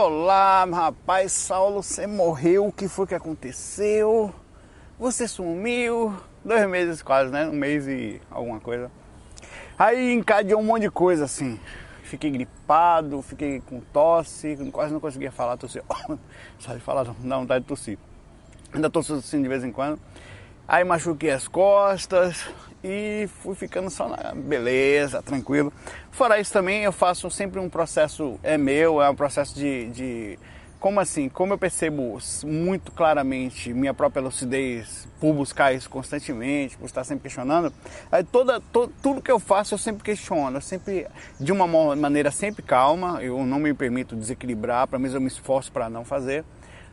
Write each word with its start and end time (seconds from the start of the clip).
Olá, 0.00 0.64
rapaz, 0.64 1.32
Saulo, 1.32 1.82
você 1.82 2.06
morreu, 2.06 2.66
o 2.66 2.72
que 2.72 2.86
foi 2.86 3.04
que 3.04 3.16
aconteceu? 3.16 4.32
Você 4.96 5.26
sumiu, 5.26 6.14
dois 6.44 6.68
meses 6.68 7.02
quase, 7.02 7.32
né? 7.32 7.48
Um 7.48 7.52
mês 7.52 7.88
e 7.88 8.22
alguma 8.30 8.60
coisa. 8.60 8.92
Aí 9.76 10.12
encadeou 10.12 10.60
um 10.60 10.64
monte 10.64 10.82
de 10.82 10.90
coisa 10.92 11.24
assim. 11.24 11.58
Fiquei 12.04 12.30
gripado, 12.30 13.20
fiquei 13.22 13.60
com 13.60 13.80
tosse, 13.80 14.56
quase 14.70 14.92
não 14.92 15.00
conseguia 15.00 15.32
falar, 15.32 15.56
tossir. 15.56 15.82
Só 16.60 16.74
de 16.74 16.80
falar, 16.80 17.04
não 17.04 17.28
dá 17.28 17.38
vontade 17.38 17.64
de 17.64 17.68
tossir. 17.68 17.98
Ainda 18.72 18.88
tossindo 18.88 19.42
de 19.42 19.48
vez 19.48 19.64
em 19.64 19.72
quando. 19.72 19.98
Aí 20.68 20.84
machuquei 20.84 21.32
as 21.32 21.48
costas 21.48 22.48
e 22.82 23.28
fui 23.42 23.54
ficando 23.54 23.90
só 23.90 24.08
na 24.08 24.34
beleza, 24.34 25.22
tranquilo. 25.22 25.72
Fora 26.10 26.40
isso 26.40 26.52
também 26.52 26.84
eu 26.84 26.92
faço 26.92 27.30
sempre 27.30 27.60
um 27.60 27.68
processo, 27.68 28.38
é 28.42 28.56
meu, 28.56 29.02
é 29.02 29.10
um 29.10 29.14
processo 29.14 29.54
de, 29.54 29.90
de 29.90 30.38
como 30.78 31.00
assim? 31.00 31.28
Como 31.28 31.52
eu 31.52 31.58
percebo 31.58 32.18
muito 32.44 32.92
claramente 32.92 33.74
minha 33.74 33.92
própria 33.92 34.22
lucidez 34.22 35.08
por 35.20 35.34
buscar 35.34 35.72
isso 35.74 35.90
constantemente, 35.90 36.76
por 36.76 36.86
estar 36.86 37.02
sempre 37.02 37.24
questionando, 37.24 37.72
aí 38.12 38.22
toda, 38.22 38.60
to, 38.60 38.88
tudo 39.02 39.20
que 39.20 39.30
eu 39.30 39.40
faço 39.40 39.74
eu 39.74 39.78
sempre 39.78 40.04
questiono, 40.04 40.56
eu 40.56 40.60
sempre, 40.60 41.06
de 41.40 41.50
uma 41.50 41.66
maneira 41.96 42.30
sempre 42.30 42.62
calma, 42.62 43.20
eu 43.20 43.44
não 43.44 43.58
me 43.58 43.74
permito 43.74 44.14
desequilibrar, 44.14 44.86
para 44.86 44.98
mim 45.00 45.12
eu 45.12 45.20
me 45.20 45.26
esforço 45.26 45.72
para 45.72 45.90
não 45.90 46.04
fazer 46.04 46.44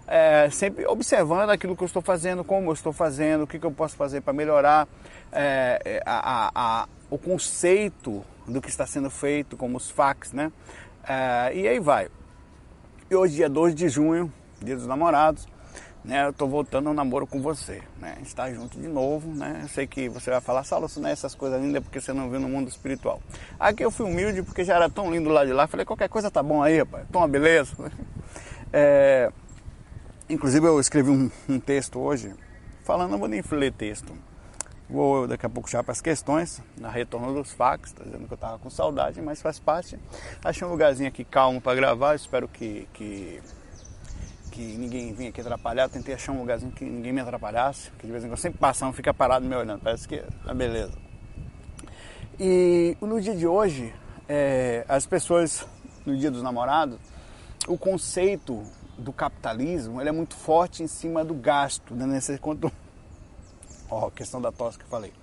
é, 0.07 0.49
sempre 0.51 0.85
observando 0.85 1.49
aquilo 1.49 1.75
que 1.75 1.83
eu 1.83 1.87
estou 1.87 2.01
fazendo, 2.01 2.43
como 2.43 2.69
eu 2.69 2.73
estou 2.73 2.93
fazendo, 2.93 3.43
o 3.43 3.47
que, 3.47 3.59
que 3.59 3.65
eu 3.65 3.71
posso 3.71 3.95
fazer 3.95 4.21
para 4.21 4.33
melhorar 4.33 4.87
é, 5.31 5.81
é, 5.83 6.03
a, 6.05 6.47
a, 6.47 6.51
a, 6.55 6.87
o 7.09 7.17
conceito 7.17 8.23
do 8.47 8.61
que 8.61 8.69
está 8.69 8.85
sendo 8.85 9.09
feito, 9.09 9.57
como 9.57 9.77
os 9.77 9.89
fax, 9.89 10.31
né? 10.31 10.51
É, 11.07 11.55
e 11.55 11.67
aí 11.67 11.79
vai. 11.79 12.07
E 13.09 13.15
hoje, 13.15 13.35
dia 13.35 13.49
2 13.49 13.73
de 13.73 13.89
junho, 13.89 14.31
dia 14.61 14.75
dos 14.75 14.87
namorados, 14.87 15.47
né? 16.03 16.25
Eu 16.25 16.29
estou 16.29 16.47
voltando 16.47 16.87
ao 16.87 16.93
namoro 16.93 17.25
com 17.25 17.41
você, 17.41 17.81
né? 17.99 18.17
Estar 18.21 18.51
junto 18.53 18.79
de 18.79 18.87
novo, 18.87 19.33
né? 19.33 19.61
Eu 19.63 19.67
sei 19.67 19.87
que 19.87 20.07
você 20.07 20.29
vai 20.29 20.39
falar, 20.39 20.63
Saulo, 20.63 20.85
isso 20.85 21.05
é 21.05 21.11
essas 21.11 21.33
coisas 21.33 21.59
lindas 21.59 21.83
porque 21.83 21.99
você 21.99 22.13
não 22.13 22.29
viu 22.29 22.39
no 22.39 22.47
mundo 22.47 22.67
espiritual. 22.67 23.19
Aqui 23.59 23.83
eu 23.83 23.89
fui 23.89 24.05
humilde 24.05 24.43
porque 24.43 24.63
já 24.63 24.75
era 24.75 24.89
tão 24.89 25.11
lindo 25.11 25.29
lá 25.29 25.43
de 25.43 25.53
lá. 25.53 25.65
Falei, 25.65 25.85
qualquer 25.85 26.09
coisa 26.09 26.29
tá 26.29 26.43
bom 26.43 26.61
aí, 26.61 26.79
rapaz. 26.79 27.07
Toma, 27.11 27.27
beleza? 27.27 27.75
É, 28.77 29.31
Inclusive 30.27 30.65
eu 30.65 30.79
escrevi 30.79 31.11
um, 31.11 31.29
um 31.47 31.59
texto 31.59 31.99
hoje, 31.99 32.33
falando, 32.83 33.11
não 33.11 33.19
vou 33.19 33.27
nem 33.27 33.43
ler 33.51 33.71
texto. 33.71 34.11
Vou 34.89 35.27
daqui 35.27 35.45
a 35.45 35.49
pouco 35.49 35.69
já 35.69 35.83
para 35.83 35.91
as 35.91 36.01
questões, 36.01 36.61
na 36.79 36.89
retorno 36.89 37.31
dos 37.31 37.51
fax, 37.51 37.91
tá 37.91 38.03
dizendo 38.03 38.25
que 38.25 38.33
eu 38.33 38.35
estava 38.35 38.57
com 38.57 38.69
saudade, 38.69 39.21
mas 39.21 39.39
faz 39.39 39.59
parte. 39.59 39.99
Achei 40.43 40.67
um 40.67 40.71
lugarzinho 40.71 41.09
aqui 41.09 41.23
calmo 41.23 41.61
para 41.61 41.75
gravar, 41.75 42.15
espero 42.15 42.47
que, 42.47 42.87
que, 42.93 43.39
que 44.51 44.61
ninguém 44.61 45.13
venha 45.13 45.29
aqui 45.29 45.41
atrapalhar. 45.41 45.89
Tentei 45.89 46.15
achar 46.15 46.31
um 46.31 46.39
lugarzinho 46.39 46.71
que 46.71 46.85
ninguém 46.85 47.13
me 47.13 47.21
atrapalhasse, 47.21 47.91
porque 47.91 48.07
de 48.07 48.11
vez 48.11 48.23
em 48.23 48.27
quando 48.27 48.39
sempre 48.39 48.59
passando 48.59 48.93
fica 48.93 49.13
parado 49.13 49.45
me 49.45 49.55
olhando, 49.55 49.81
parece 49.81 50.07
que 50.07 50.15
é 50.47 50.53
beleza. 50.55 50.93
E 52.39 52.97
no 52.99 53.21
dia 53.21 53.35
de 53.35 53.45
hoje, 53.45 53.93
é, 54.27 54.85
as 54.87 55.05
pessoas, 55.05 55.67
no 56.03 56.17
dia 56.17 56.31
dos 56.31 56.41
namorados, 56.41 56.97
o 57.67 57.77
conceito 57.77 58.63
do 58.97 59.11
capitalismo 59.11 60.01
ele 60.01 60.09
é 60.09 60.11
muito 60.11 60.35
forte 60.35 60.83
em 60.83 60.87
cima 60.87 61.23
do 61.23 61.33
gasto, 61.33 61.93
né? 61.93 62.19
Quanto, 62.41 62.71
ó, 63.89 64.09
questão 64.09 64.41
da 64.41 64.51
tosse 64.51 64.77
que 64.77 64.85
eu 64.85 64.89
falei. 64.89 65.13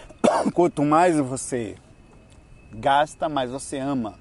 Quanto 0.54 0.84
mais 0.84 1.16
você 1.18 1.76
gasta, 2.72 3.28
mais 3.28 3.50
você 3.50 3.78
ama. 3.78 4.18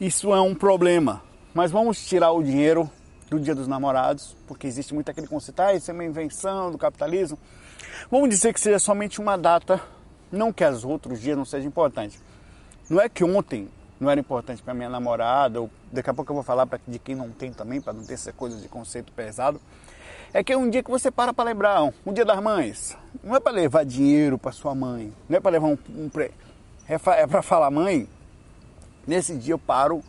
Isso 0.00 0.34
é 0.34 0.40
um 0.40 0.54
problema. 0.54 1.22
Mas 1.52 1.70
vamos 1.70 2.04
tirar 2.04 2.32
o 2.32 2.42
dinheiro 2.42 2.90
do 3.30 3.38
Dia 3.38 3.54
dos 3.54 3.68
Namorados, 3.68 4.36
porque 4.46 4.66
existe 4.66 4.92
muito 4.92 5.08
aquele 5.08 5.26
conceito, 5.26 5.60
ah, 5.60 5.72
isso 5.72 5.90
é 5.90 5.94
uma 5.94 6.04
invenção 6.04 6.70
do 6.70 6.78
capitalismo. 6.78 7.38
Vamos 8.10 8.28
dizer 8.28 8.52
que 8.52 8.60
seja 8.60 8.78
somente 8.78 9.20
uma 9.20 9.36
data, 9.36 9.80
não 10.30 10.52
que 10.52 10.64
os 10.64 10.84
outros 10.84 11.20
dias 11.20 11.36
não 11.36 11.44
sejam 11.44 11.68
importantes. 11.68 12.20
Não 12.88 13.00
é 13.00 13.08
que 13.08 13.24
ontem 13.24 13.68
não 14.04 14.10
era 14.10 14.20
importante 14.20 14.62
para 14.62 14.74
minha 14.74 14.88
namorada, 14.88 15.60
ou 15.62 15.70
daqui 15.90 16.10
a 16.10 16.14
pouco 16.14 16.30
eu 16.30 16.34
vou 16.34 16.44
falar 16.44 16.66
pra, 16.66 16.78
de 16.86 16.98
quem 16.98 17.14
não 17.14 17.30
tem 17.30 17.52
também, 17.52 17.80
para 17.80 17.94
não 17.94 18.04
ter 18.04 18.14
essa 18.14 18.32
coisa 18.32 18.60
de 18.60 18.68
conceito 18.68 19.10
pesado. 19.12 19.60
É 20.32 20.44
que 20.44 20.52
é 20.52 20.56
um 20.56 20.68
dia 20.68 20.82
que 20.82 20.90
você 20.90 21.10
para 21.10 21.32
para 21.32 21.44
lembrar, 21.44 21.82
um 21.82 22.12
dia 22.12 22.24
das 22.24 22.40
mães. 22.40 22.96
Não 23.22 23.34
é 23.34 23.40
para 23.40 23.52
levar 23.52 23.84
dinheiro 23.84 24.36
para 24.36 24.52
sua 24.52 24.74
mãe, 24.74 25.12
não 25.28 25.38
é 25.38 25.40
para 25.40 25.52
levar 25.52 25.68
um, 25.68 25.78
um 25.96 26.08
pre... 26.08 26.30
é 26.86 26.98
para 26.98 27.42
falar 27.42 27.70
mãe. 27.70 28.08
Nesse 29.06 29.36
dia 29.36 29.54
eu 29.54 29.58
paro 29.58 30.02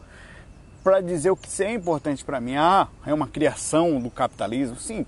para 0.83 0.99
dizer 1.01 1.31
o 1.31 1.37
que 1.37 1.63
é 1.63 1.73
importante 1.73 2.23
para 2.23 2.41
mim. 2.41 2.55
Ah, 2.57 2.87
é 3.05 3.13
uma 3.13 3.27
criação 3.27 3.99
do 3.99 4.09
capitalismo, 4.09 4.75
sim, 4.75 5.05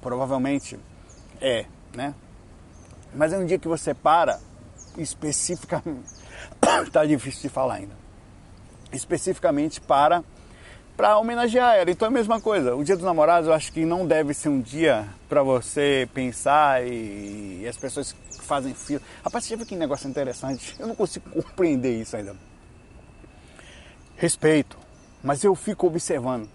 provavelmente 0.00 0.78
é, 1.40 1.64
né? 1.94 2.14
Mas 3.14 3.32
é 3.32 3.38
um 3.38 3.46
dia 3.46 3.58
que 3.58 3.68
você 3.68 3.94
para 3.94 4.38
especificamente, 4.98 6.04
está 6.84 7.04
difícil 7.06 7.42
de 7.42 7.48
falar 7.48 7.74
ainda 7.74 7.95
especificamente 8.92 9.80
para 9.80 10.22
para 10.96 11.18
homenagear 11.18 11.76
ela. 11.76 11.90
Então 11.90 12.06
é 12.06 12.08
a 12.08 12.12
mesma 12.12 12.40
coisa. 12.40 12.74
O 12.74 12.82
Dia 12.82 12.96
dos 12.96 13.04
Namorados 13.04 13.48
eu 13.48 13.54
acho 13.54 13.70
que 13.70 13.84
não 13.84 14.06
deve 14.06 14.32
ser 14.32 14.48
um 14.48 14.60
dia 14.60 15.06
para 15.28 15.42
você 15.42 16.08
pensar 16.14 16.86
e, 16.86 17.60
e, 17.62 17.68
as 17.68 17.76
pessoas 17.76 18.16
fazem 18.40 18.72
fila. 18.72 19.02
Rapaz, 19.22 19.44
você 19.44 19.50
já 19.50 19.56
viu 19.56 19.66
que 19.66 19.76
negócio 19.76 20.08
interessante? 20.08 20.74
Eu 20.78 20.86
não 20.86 20.94
consigo 20.94 21.28
compreender 21.30 22.00
isso 22.00 22.16
ainda. 22.16 22.34
Respeito, 24.16 24.78
mas 25.22 25.44
eu 25.44 25.54
fico 25.54 25.86
observando. 25.86 26.48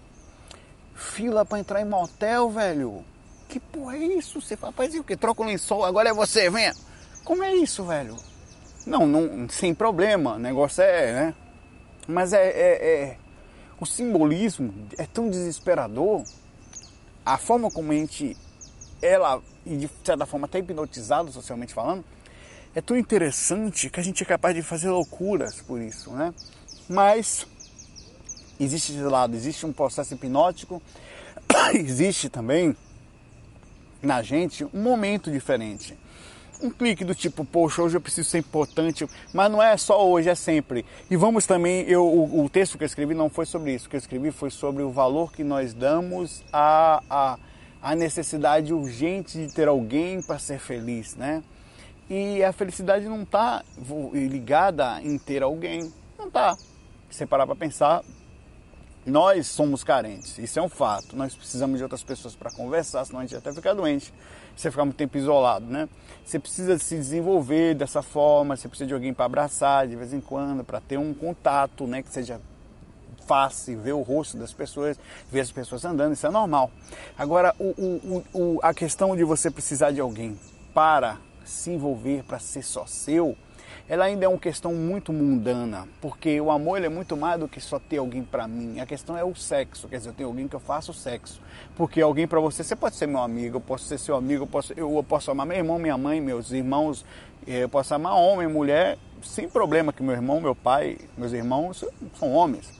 Fila 0.94 1.44
para 1.44 1.60
entrar 1.60 1.80
em 1.80 1.84
motel, 1.84 2.50
velho. 2.50 3.04
Que 3.48 3.60
porra 3.60 3.96
é 3.96 4.04
isso? 4.04 4.40
Você 4.40 4.56
fala, 4.56 4.72
rapaz, 4.72 4.94
e 4.94 4.98
o 4.98 5.04
que? 5.04 5.16
Troca 5.16 5.42
o 5.42 5.46
lençol, 5.46 5.84
agora 5.84 6.08
é 6.08 6.12
você, 6.12 6.50
venha. 6.50 6.72
Como 7.22 7.44
é 7.44 7.54
isso, 7.54 7.84
velho? 7.84 8.16
Não, 8.84 9.06
não, 9.06 9.48
sem 9.48 9.74
problema. 9.74 10.34
O 10.34 10.38
negócio 10.38 10.82
é, 10.82 11.12
né? 11.12 11.34
Mas 12.06 12.32
é, 12.32 12.48
é, 12.48 12.86
é, 13.02 13.16
o 13.80 13.86
simbolismo 13.86 14.74
é 14.98 15.06
tão 15.06 15.30
desesperador, 15.30 16.24
a 17.24 17.38
forma 17.38 17.70
como 17.70 17.92
a 17.92 17.94
gente, 17.94 18.36
ela, 19.00 19.40
e 19.64 19.76
de 19.76 19.90
certa 20.04 20.26
forma 20.26 20.46
até 20.46 20.58
hipnotizado 20.58 21.30
socialmente 21.30 21.72
falando, 21.72 22.04
é 22.74 22.80
tão 22.80 22.96
interessante 22.96 23.88
que 23.88 24.00
a 24.00 24.02
gente 24.02 24.22
é 24.22 24.26
capaz 24.26 24.54
de 24.54 24.62
fazer 24.62 24.90
loucuras 24.90 25.60
por 25.62 25.80
isso, 25.80 26.10
né? 26.12 26.34
Mas 26.88 27.46
existe 28.58 28.92
esse 28.92 29.02
lado, 29.02 29.36
existe 29.36 29.64
um 29.64 29.72
processo 29.72 30.14
hipnótico, 30.14 30.82
existe 31.74 32.28
também 32.28 32.76
na 34.02 34.22
gente 34.22 34.64
um 34.64 34.82
momento 34.82 35.30
diferente 35.30 35.96
um 36.62 36.70
clique 36.70 37.04
do 37.04 37.14
tipo, 37.14 37.44
poxa, 37.44 37.82
hoje 37.82 37.96
eu 37.96 38.00
preciso 38.00 38.28
ser 38.28 38.38
importante, 38.38 39.06
mas 39.32 39.50
não 39.50 39.62
é 39.62 39.76
só 39.76 40.08
hoje, 40.08 40.28
é 40.28 40.34
sempre. 40.34 40.84
E 41.10 41.16
vamos 41.16 41.46
também, 41.46 41.82
eu, 41.88 42.06
o, 42.06 42.44
o 42.44 42.48
texto 42.48 42.78
que 42.78 42.84
eu 42.84 42.86
escrevi 42.86 43.14
não 43.14 43.28
foi 43.28 43.44
sobre 43.44 43.74
isso, 43.74 43.86
o 43.86 43.90
que 43.90 43.96
eu 43.96 43.98
escrevi 43.98 44.30
foi 44.30 44.50
sobre 44.50 44.82
o 44.82 44.90
valor 44.90 45.32
que 45.32 45.42
nós 45.42 45.74
damos 45.74 46.42
à, 46.52 47.02
à, 47.10 47.38
à 47.82 47.96
necessidade 47.96 48.72
urgente 48.72 49.38
de 49.38 49.52
ter 49.52 49.68
alguém 49.68 50.22
para 50.22 50.38
ser 50.38 50.58
feliz, 50.58 51.16
né? 51.16 51.42
E 52.08 52.42
a 52.44 52.52
felicidade 52.52 53.06
não 53.06 53.22
está 53.22 53.64
ligada 54.12 55.00
em 55.02 55.18
ter 55.18 55.42
alguém, 55.42 55.92
não 56.18 56.28
está. 56.28 56.56
Se 57.10 57.26
parar 57.26 57.46
para 57.46 57.56
pensar, 57.56 58.02
nós 59.04 59.48
somos 59.48 59.82
carentes, 59.82 60.38
isso 60.38 60.58
é 60.58 60.62
um 60.62 60.68
fato. 60.68 61.16
Nós 61.16 61.34
precisamos 61.34 61.78
de 61.78 61.82
outras 61.82 62.02
pessoas 62.02 62.36
para 62.36 62.50
conversar, 62.50 63.04
senão 63.04 63.20
a 63.20 63.22
gente 63.22 63.36
até 63.36 63.52
fica 63.52 63.74
doente. 63.74 64.12
Você 64.56 64.70
ficar 64.70 64.84
muito 64.84 64.96
tempo 64.96 65.16
isolado, 65.16 65.66
né? 65.66 65.88
Você 66.24 66.38
precisa 66.38 66.78
se 66.78 66.96
desenvolver 66.96 67.74
dessa 67.74 68.02
forma, 68.02 68.56
você 68.56 68.68
precisa 68.68 68.86
de 68.86 68.94
alguém 68.94 69.12
para 69.12 69.24
abraçar 69.24 69.86
de 69.86 69.96
vez 69.96 70.12
em 70.12 70.20
quando, 70.20 70.64
para 70.64 70.80
ter 70.80 70.96
um 70.96 71.12
contato, 71.12 71.86
né, 71.86 72.02
que 72.02 72.10
seja 72.10 72.40
fácil, 73.26 73.80
ver 73.80 73.92
o 73.92 74.02
rosto 74.02 74.36
das 74.36 74.52
pessoas, 74.52 74.98
ver 75.30 75.40
as 75.40 75.50
pessoas 75.50 75.84
andando, 75.84 76.12
isso 76.12 76.26
é 76.26 76.30
normal. 76.30 76.70
Agora, 77.16 77.54
o, 77.58 77.64
o, 77.64 78.24
o, 78.32 78.60
a 78.62 78.72
questão 78.72 79.16
de 79.16 79.24
você 79.24 79.50
precisar 79.50 79.90
de 79.90 80.00
alguém 80.00 80.38
para 80.74 81.18
se 81.44 81.70
envolver, 81.70 82.22
para 82.24 82.38
ser 82.38 82.62
só 82.62 82.86
seu, 82.86 83.36
ela 83.88 84.04
ainda 84.04 84.24
é 84.24 84.28
uma 84.28 84.38
questão 84.38 84.74
muito 84.74 85.12
mundana, 85.12 85.88
porque 86.00 86.40
o 86.40 86.50
amor 86.50 86.82
é 86.82 86.88
muito 86.88 87.16
mais 87.16 87.38
do 87.38 87.48
que 87.48 87.60
só 87.60 87.78
ter 87.78 87.98
alguém 87.98 88.22
para 88.22 88.46
mim. 88.48 88.80
A 88.80 88.86
questão 88.86 89.16
é 89.16 89.24
o 89.24 89.34
sexo, 89.34 89.88
quer 89.88 89.98
dizer, 89.98 90.10
eu 90.10 90.14
tenho 90.14 90.28
alguém 90.28 90.48
que 90.48 90.56
eu 90.56 90.60
faço 90.60 90.92
sexo. 90.92 91.40
Porque 91.76 92.00
alguém 92.00 92.26
para 92.26 92.40
você, 92.40 92.62
você 92.62 92.76
pode 92.76 92.96
ser 92.96 93.06
meu 93.06 93.20
amigo, 93.20 93.56
eu 93.56 93.60
posso 93.60 93.84
ser 93.84 93.98
seu 93.98 94.16
amigo, 94.16 94.44
eu 94.44 94.46
posso, 94.46 94.72
eu 94.74 95.04
posso 95.08 95.30
amar 95.30 95.46
meu 95.46 95.56
irmão, 95.56 95.78
minha 95.78 95.98
mãe, 95.98 96.20
meus 96.20 96.52
irmãos, 96.52 97.04
eh, 97.46 97.64
eu 97.64 97.68
posso 97.68 97.94
amar 97.94 98.14
homem, 98.14 98.48
mulher, 98.48 98.98
sem 99.22 99.48
problema 99.48 99.92
que 99.92 100.02
meu 100.02 100.14
irmão, 100.14 100.40
meu 100.40 100.54
pai, 100.54 100.98
meus 101.16 101.32
irmãos 101.32 101.84
são 102.18 102.32
homens. 102.32 102.72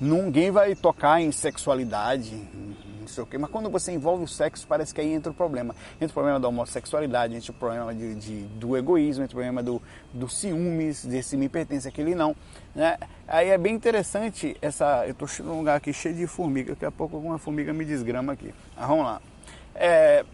Ninguém 0.00 0.50
vai 0.50 0.74
tocar 0.74 1.20
em 1.20 1.30
sexualidade, 1.30 2.34
não 3.04 3.08
sei 3.08 3.22
o 3.22 3.26
quê. 3.26 3.38
Mas 3.38 3.50
quando 3.50 3.70
você 3.70 3.92
envolve 3.92 4.24
o 4.24 4.28
sexo, 4.28 4.66
parece 4.66 4.94
que 4.94 5.00
aí 5.00 5.12
entra 5.12 5.30
o 5.30 5.34
problema. 5.34 5.74
Entra 5.96 6.08
o 6.08 6.12
problema 6.12 6.40
da 6.40 6.48
homossexualidade, 6.48 7.34
entra 7.34 7.50
o 7.50 7.54
problema 7.54 7.94
de, 7.94 8.14
de 8.14 8.40
do 8.42 8.76
egoísmo, 8.76 9.24
entra 9.24 9.34
o 9.34 9.38
problema 9.38 9.62
do, 9.62 9.80
do 10.12 10.28
ciúmes, 10.28 11.04
desse 11.04 11.36
me 11.36 11.48
pertence, 11.48 11.86
aquele 11.86 12.14
não. 12.14 12.34
Né? 12.74 12.98
Aí 13.28 13.50
é 13.50 13.58
bem 13.58 13.74
interessante 13.74 14.56
essa. 14.60 15.06
Eu 15.06 15.12
estou 15.12 15.28
num 15.46 15.58
lugar 15.58 15.76
aqui 15.76 15.92
cheio 15.92 16.14
de 16.14 16.26
formiga, 16.26 16.72
daqui 16.72 16.84
a 16.84 16.90
pouco 16.90 17.16
alguma 17.16 17.38
formiga 17.38 17.72
me 17.72 17.84
desgrama 17.84 18.32
aqui. 18.32 18.54
Mas 18.76 18.88
vamos 18.88 19.04
lá. 19.04 19.20
É, 19.74 20.24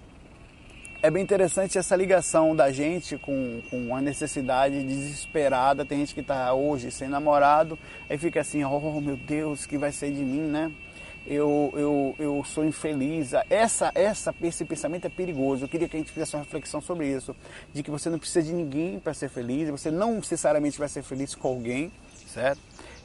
é 1.03 1.11
bem 1.11 1.23
interessante 1.23 1.79
essa 1.79 1.97
ligação 1.97 2.55
da 2.55 2.71
gente 2.71 3.17
com, 3.17 3.63
com 3.71 3.97
a 3.97 4.03
necessidade 4.03 4.85
desesperada. 4.85 5.83
Tem 5.83 5.99
gente 6.01 6.13
que 6.13 6.21
está 6.21 6.53
hoje 6.53 6.91
sem 6.91 7.09
namorado, 7.09 7.79
aí 8.09 8.19
fica 8.19 8.41
assim, 8.41 8.63
oh 8.65 9.01
meu 9.01 9.17
Deus, 9.17 9.65
que 9.65 9.79
vai 9.79 9.93
ser 9.93 10.13
de 10.13 10.21
mim, 10.21 10.43
né? 10.43 10.71
Eu, 11.27 11.73
eu, 11.75 12.15
eu 12.19 12.45
sou 12.45 12.65
infeliz. 12.65 13.33
Essa, 13.49 13.93
essa, 13.95 14.35
esse 14.43 14.65
pensamento 14.65 15.07
é 15.07 15.11
perigoso. 15.11 15.65
Eu 15.65 15.69
queria 15.69 15.89
que 15.89 15.97
a 15.97 16.01
gente 16.01 16.11
fizesse 16.11 16.35
uma 16.35 16.43
reflexão 16.43 16.81
sobre 16.81 17.07
isso. 17.07 17.37
De 17.73 17.83
que 17.83 17.91
você 17.91 18.09
não 18.09 18.19
precisa 18.19 18.43
de 18.43 18.53
ninguém 18.53 18.99
para 18.99 19.15
ser 19.15 19.29
feliz, 19.29 19.69
você 19.69 19.91
não 19.91 20.15
necessariamente 20.15 20.79
vai 20.79 20.89
ser 20.89 21.03
feliz 21.03 21.35
com 21.35 21.49
alguém, 21.49 21.93
certo? 22.27 22.61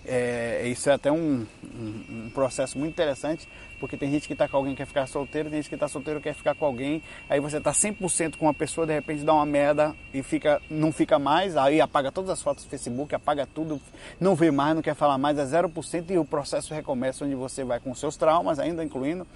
É, 0.08 0.68
isso 0.68 0.90
é 0.90 0.94
até 0.94 1.12
um, 1.12 1.46
um, 1.64 2.04
um, 2.10 2.32
processo 2.34 2.78
muito 2.78 2.94
interessante, 2.94 3.48
porque 3.80 3.98
tem 3.98 4.12
gente 4.12 4.28
que 4.28 4.34
está 4.34 4.48
com 4.48 4.58
alguém 4.58 4.74
que 4.74 4.78
quer 4.78 4.86
ficar 4.86 5.08
solteiro, 5.08 5.50
tem 5.50 5.60
gente 5.60 5.70
que 5.70 5.76
está 5.76 5.88
solteiro 5.88 6.22
quer 6.22 6.34
ficar 6.34 6.56
com 6.56 6.66
alguém, 6.66 7.02
aí 7.30 7.40
você 7.40 7.58
está 7.58 7.72
100% 7.72 8.38
com 8.38 8.46
uma 8.46 8.54
pessoa, 8.54 8.88
de 8.88 8.94
repente 8.94 9.24
dá 9.24 9.34
uma 9.34 9.46
merda 9.46 9.96
e 10.14 10.24
fica, 10.24 10.62
não 10.70 10.92
fica 10.92 11.20
mais, 11.20 11.58
aí 11.58 11.82
apaga 11.82 12.12
todas 12.12 12.30
as 12.30 12.42
fotos 12.42 12.64
do 12.64 12.70
Facebook, 12.70 13.14
apaga 13.14 13.46
tudo, 13.46 13.82
não 14.20 14.36
vê 14.36 14.52
mais, 14.52 14.76
não 14.76 14.82
quer 14.82 14.96
falar 14.96 15.18
mais, 15.18 15.38
é 15.38 15.46
0% 15.46 16.12
e 16.12 16.18
o 16.18 16.26
processo 16.26 16.74
recomeça 16.74 17.26
onde 17.26 17.36
você 17.36 17.64
vai 17.64 17.80
com 17.80 17.94
seus 17.94 18.18
traumas, 18.18 18.60
ainda 18.60 18.84
incluindo, 18.84 19.28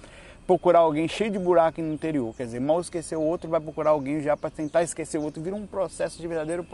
procurar 0.46 0.80
alguém 0.80 1.06
cheio 1.06 1.30
de 1.30 1.38
buraco 1.38 1.80
no 1.80 1.92
interior. 1.92 2.34
Quer 2.34 2.44
dizer, 2.46 2.60
mal 2.60 2.80
esquecer 2.80 3.16
o 3.16 3.22
outro, 3.22 3.48
vai 3.48 3.60
procurar 3.60 3.90
alguém 3.90 4.20
já 4.20 4.36
para 4.36 4.50
tentar 4.50 4.82
esquecer 4.82 5.16
o 5.16 5.22
outro. 5.22 5.40
Vira 5.40 5.54
um 5.54 5.64
processo 5.64 6.20
de 6.20 6.26
verdadeiro 6.26 6.66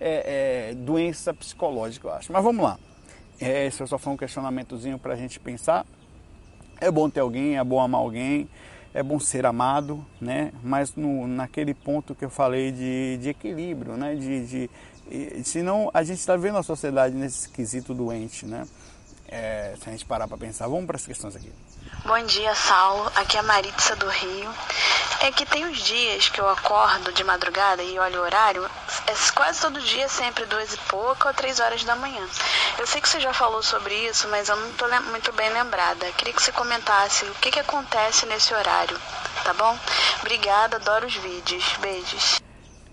é, 0.00 0.70
é, 0.70 0.74
doença 0.74 1.32
psicológica, 1.32 2.08
eu 2.08 2.12
acho. 2.12 2.32
Mas 2.32 2.42
vamos 2.42 2.64
lá. 2.64 2.78
É, 3.40 3.66
esse 3.66 3.86
só 3.86 3.96
foi 3.96 4.12
um 4.12 4.16
questionamentozinho 4.16 4.98
para 4.98 5.14
a 5.14 5.16
gente 5.16 5.38
pensar. 5.38 5.86
É 6.80 6.90
bom 6.90 7.08
ter 7.08 7.20
alguém, 7.20 7.58
é 7.58 7.64
bom 7.64 7.80
amar 7.80 8.00
alguém, 8.00 8.48
é 8.92 9.02
bom 9.02 9.18
ser 9.18 9.46
amado, 9.46 10.04
né? 10.20 10.52
Mas 10.62 10.94
no, 10.94 11.26
naquele 11.26 11.74
ponto 11.74 12.14
que 12.14 12.24
eu 12.24 12.30
falei 12.30 12.72
de, 12.72 13.18
de 13.18 13.28
equilíbrio, 13.28 13.96
né? 13.96 14.14
De, 14.14 14.46
de, 14.46 14.70
senão 15.44 15.90
a 15.92 16.02
gente 16.02 16.18
está 16.18 16.36
vendo 16.36 16.58
a 16.58 16.62
sociedade 16.62 17.14
nesse 17.14 17.40
esquisito 17.40 17.94
doente, 17.94 18.46
né? 18.46 18.66
É, 19.28 19.74
se 19.80 19.88
a 19.88 19.92
gente 19.92 20.04
parar 20.04 20.28
para 20.28 20.36
pensar, 20.36 20.66
vamos 20.68 20.86
para 20.86 20.96
as 20.96 21.06
questões 21.06 21.34
aqui. 21.34 21.50
Bom 22.04 22.22
dia, 22.26 22.54
Saulo. 22.54 23.10
Aqui 23.16 23.36
é 23.36 23.40
a 23.40 23.42
Maritza 23.42 23.96
do 23.96 24.08
Rio. 24.08 24.50
É 25.20 25.30
que 25.30 25.46
tem 25.46 25.64
os 25.64 25.78
dias 25.78 26.28
que 26.28 26.40
eu 26.40 26.48
acordo 26.48 27.12
de 27.12 27.22
madrugada 27.24 27.82
e 27.82 27.98
olho 27.98 28.20
o 28.20 28.22
horário, 28.24 28.68
é 29.06 29.32
quase 29.34 29.60
todo 29.60 29.80
dia, 29.80 30.08
sempre 30.08 30.46
duas 30.46 30.72
e 30.72 30.78
pouco 30.88 31.28
ou 31.28 31.34
três 31.34 31.60
horas 31.60 31.82
da 31.84 31.96
manhã. 31.96 32.24
Eu 32.78 32.86
sei 32.86 33.00
que 33.00 33.08
você 33.08 33.20
já 33.20 33.32
falou 33.32 33.62
sobre 33.62 33.94
isso, 33.94 34.28
mas 34.28 34.48
eu 34.48 34.56
não 34.56 34.70
estou 34.70 34.88
muito 35.10 35.32
bem 35.32 35.50
lembrada. 35.52 36.06
Queria 36.12 36.32
que 36.32 36.42
você 36.42 36.52
comentasse 36.52 37.24
o 37.24 37.34
que, 37.34 37.50
que 37.50 37.60
acontece 37.60 38.26
nesse 38.26 38.54
horário, 38.54 38.96
tá 39.44 39.52
bom? 39.54 39.76
Obrigada, 40.20 40.76
adoro 40.76 41.06
os 41.06 41.16
vídeos. 41.16 41.64
Beijos. 41.80 42.40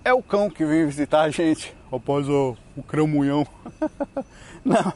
É 0.03 0.13
o 0.13 0.23
cão 0.23 0.49
que 0.49 0.65
vem 0.65 0.85
visitar 0.85 1.21
a 1.21 1.29
gente 1.29 1.75
após 1.91 2.27
o, 2.27 2.57
o 2.75 2.83
cramunhão. 2.83 3.45
não, 4.63 4.93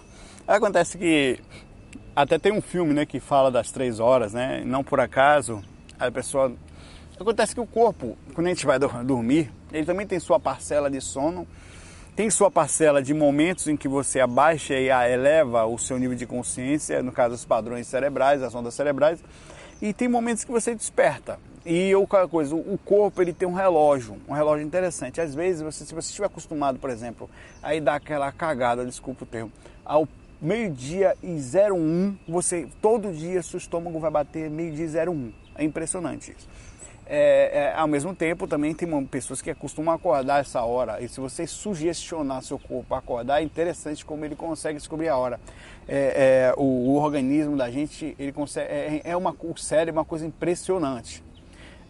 acontece 0.48 0.98
que 0.98 1.39
até 2.15 2.38
tem 2.38 2.51
um 2.51 2.62
filme 2.62 2.94
né, 2.94 3.06
que 3.06 3.19
fala 3.19 3.51
das 3.51 3.71
três 3.71 4.00
horas, 4.00 4.33
né? 4.33 4.63
Não 4.65 4.83
por 4.83 5.00
acaso 5.00 5.63
a 6.00 6.12
pessoa 6.12 6.56
Acontece 7.19 7.54
que 7.54 7.62
o 7.62 7.68
corpo, 7.68 8.18
quando 8.33 8.48
a 8.48 8.50
gente 8.50 8.65
vai 8.65 8.80
dormir, 8.80 9.51
ele 9.71 9.86
também 9.86 10.06
tem 10.06 10.19
sua 10.19 10.39
parcela 10.39 10.89
de 10.89 11.00
sono, 11.00 11.48
tem 12.15 12.30
sua 12.30 12.50
parcela 12.50 13.04
de 13.04 13.13
momentos 13.13 13.68
em 13.68 13.77
que 13.77 13.88
você 13.88 14.19
abaixa 14.19 14.74
e 14.74 14.89
eleva 14.89 15.65
o 15.65 15.77
seu 15.77 15.98
nível 16.00 16.18
de 16.18 16.25
consciência, 16.25 17.04
no 17.04 17.12
caso 17.12 17.36
os 17.36 17.45
padrões 17.45 17.88
cerebrais, 17.88 18.42
as 18.42 18.54
ondas 18.56 18.74
cerebrais, 18.74 19.24
e 19.80 19.94
tem 19.94 20.07
momentos 20.07 20.44
que 20.44 20.51
você 20.51 20.74
desperta. 20.74 21.39
E 21.65 21.95
outra 21.95 22.27
coisa, 22.27 22.56
o 22.56 22.77
corpo 22.83 23.21
ele 23.21 23.31
tem 23.31 23.48
um 23.48 23.54
relógio, 23.54 24.18
um 24.27 24.33
relógio 24.33 24.65
interessante. 24.65 25.21
Às 25.21 25.33
vezes, 25.33 25.62
você, 25.62 25.86
se 25.86 25.94
você 25.94 26.07
estiver 26.10 26.27
acostumado, 26.27 26.77
por 26.77 26.89
exemplo, 26.89 27.30
aí 27.62 27.80
dar 27.80 27.95
aquela 27.95 28.31
cagada, 28.31 28.86
desculpa 28.86 29.24
o 29.24 29.27
termo, 29.27 29.51
ao 29.86 30.07
meio-dia 30.42 31.15
e 31.24 31.30
01, 31.30 32.18
você 32.27 32.68
todo 32.81 33.13
dia 33.13 33.42
seu 33.42 33.57
estômago 33.57 33.98
vai 34.00 34.12
bater 34.12 34.50
meio-dia 34.50 35.04
e 35.04 35.10
01. 35.10 35.42
É 35.55 35.63
impressionante 35.63 36.31
isso. 36.31 36.47
É, 37.05 37.71
é, 37.73 37.73
ao 37.75 37.88
mesmo 37.88 38.15
tempo, 38.15 38.47
também 38.47 38.73
tem 38.73 39.05
pessoas 39.05 39.41
que 39.41 39.53
costumam 39.53 39.94
acordar 39.94 40.39
essa 40.39 40.61
hora. 40.61 41.01
E 41.01 41.09
se 41.09 41.19
você 41.19 41.45
sugestionar 41.45 42.41
seu 42.41 42.57
corpo 42.57 42.95
a 42.95 43.00
acordar, 43.00 43.41
é 43.41 43.44
interessante 43.44 44.05
como 44.05 44.23
ele 44.23 44.35
consegue 44.35 44.79
descobrir 44.79 45.09
a 45.09 45.17
hora. 45.17 45.39
É, 45.88 46.50
é 46.50 46.53
o, 46.55 46.63
o, 46.63 46.95
organismo 46.95 47.57
da 47.57 47.69
gente, 47.69 48.15
ele 48.17 48.31
consegue, 48.31 48.67
é, 48.71 49.01
é, 49.03 49.17
uma, 49.17 49.35
o 49.38 49.57
cérebro 49.57 50.00
é 50.00 50.00
uma 50.00 50.05
coisa 50.05 50.25
impressionante. 50.25 51.21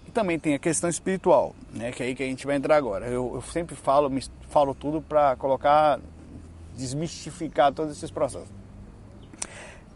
E 0.08 0.12
também 0.12 0.40
tem 0.40 0.56
a 0.56 0.60
questão 0.60 0.90
espiritual, 0.90 1.56
né, 1.72 1.92
que 1.92 2.02
é 2.02 2.08
aí 2.08 2.16
que 2.16 2.24
a 2.24 2.26
gente 2.26 2.46
vai 2.48 2.56
entrar 2.56 2.76
agora. 2.76 3.06
Eu, 3.06 3.36
eu 3.36 3.42
sempre 3.44 3.76
falo, 3.76 4.10
me, 4.10 4.24
falo 4.50 4.74
tudo 4.74 5.00
para 5.00 5.36
colocar, 5.36 6.00
desmistificar 6.76 7.72
todos 7.72 7.96
esses 7.96 8.10
processos. 8.10 8.50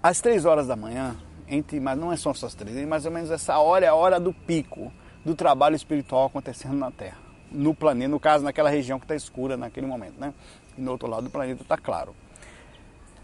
Às 0.02 0.22
três 0.22 0.46
horas 0.46 0.68
da 0.68 0.76
manhã, 0.76 1.16
entre, 1.48 1.80
mas 1.80 1.98
não 1.98 2.12
é 2.12 2.18
só 2.18 2.32
essas 2.32 2.54
três, 2.54 2.88
mais 2.88 3.06
ou 3.06 3.12
menos 3.12 3.32
essa 3.32 3.58
hora 3.58 3.86
é 3.86 3.90
a 3.90 3.96
hora 3.96 4.20
do 4.20 4.34
pico 4.34 4.92
do 5.24 5.36
trabalho 5.36 5.76
espiritual 5.76 6.28
acontecendo 6.28 6.76
na 6.76 6.92
Terra, 6.92 7.18
no 7.52 7.74
planeta, 7.74 8.10
no 8.10 8.20
caso, 8.20 8.44
naquela 8.44 8.70
região 8.70 9.00
que 9.00 9.06
está 9.06 9.16
escura 9.16 9.58
naquele 9.58 9.88
momento, 9.88 10.20
né? 10.20 10.34
E 10.78 10.82
no 10.82 10.92
outro 10.92 11.08
lado 11.08 11.24
do 11.24 11.30
planeta 11.30 11.62
está 11.62 11.78
claro. 11.78 12.16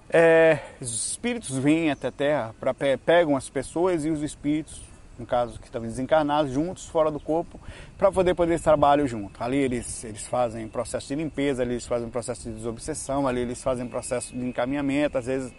É, 0.09 0.59
os 0.81 1.11
espíritos 1.11 1.57
vêm 1.57 1.89
até 1.89 2.07
a 2.07 2.11
Terra, 2.11 2.55
pra, 2.59 2.73
pegam 2.73 3.35
as 3.35 3.49
pessoas 3.49 4.05
e 4.05 4.09
os 4.09 4.21
espíritos, 4.21 4.81
no 5.17 5.25
caso 5.25 5.59
que 5.59 5.65
estão 5.65 5.81
desencarnados, 5.81 6.51
juntos, 6.51 6.87
fora 6.87 7.09
do 7.09 7.19
corpo, 7.19 7.59
para 7.97 8.11
poder 8.11 8.35
fazer 8.35 8.55
esse 8.55 8.63
trabalho 8.63 9.07
junto. 9.07 9.41
Ali 9.41 9.57
eles, 9.57 10.03
eles 10.03 10.27
fazem 10.27 10.67
processo 10.67 11.07
de 11.07 11.15
limpeza, 11.15 11.61
ali 11.61 11.73
eles 11.73 11.87
fazem 11.87 12.09
processo 12.09 12.43
de 12.43 12.55
desobsessão, 12.55 13.27
ali 13.27 13.41
eles 13.41 13.61
fazem 13.61 13.87
processo 13.87 14.35
de 14.35 14.45
encaminhamento, 14.45 15.17
às 15.17 15.25
vezes 15.25 15.53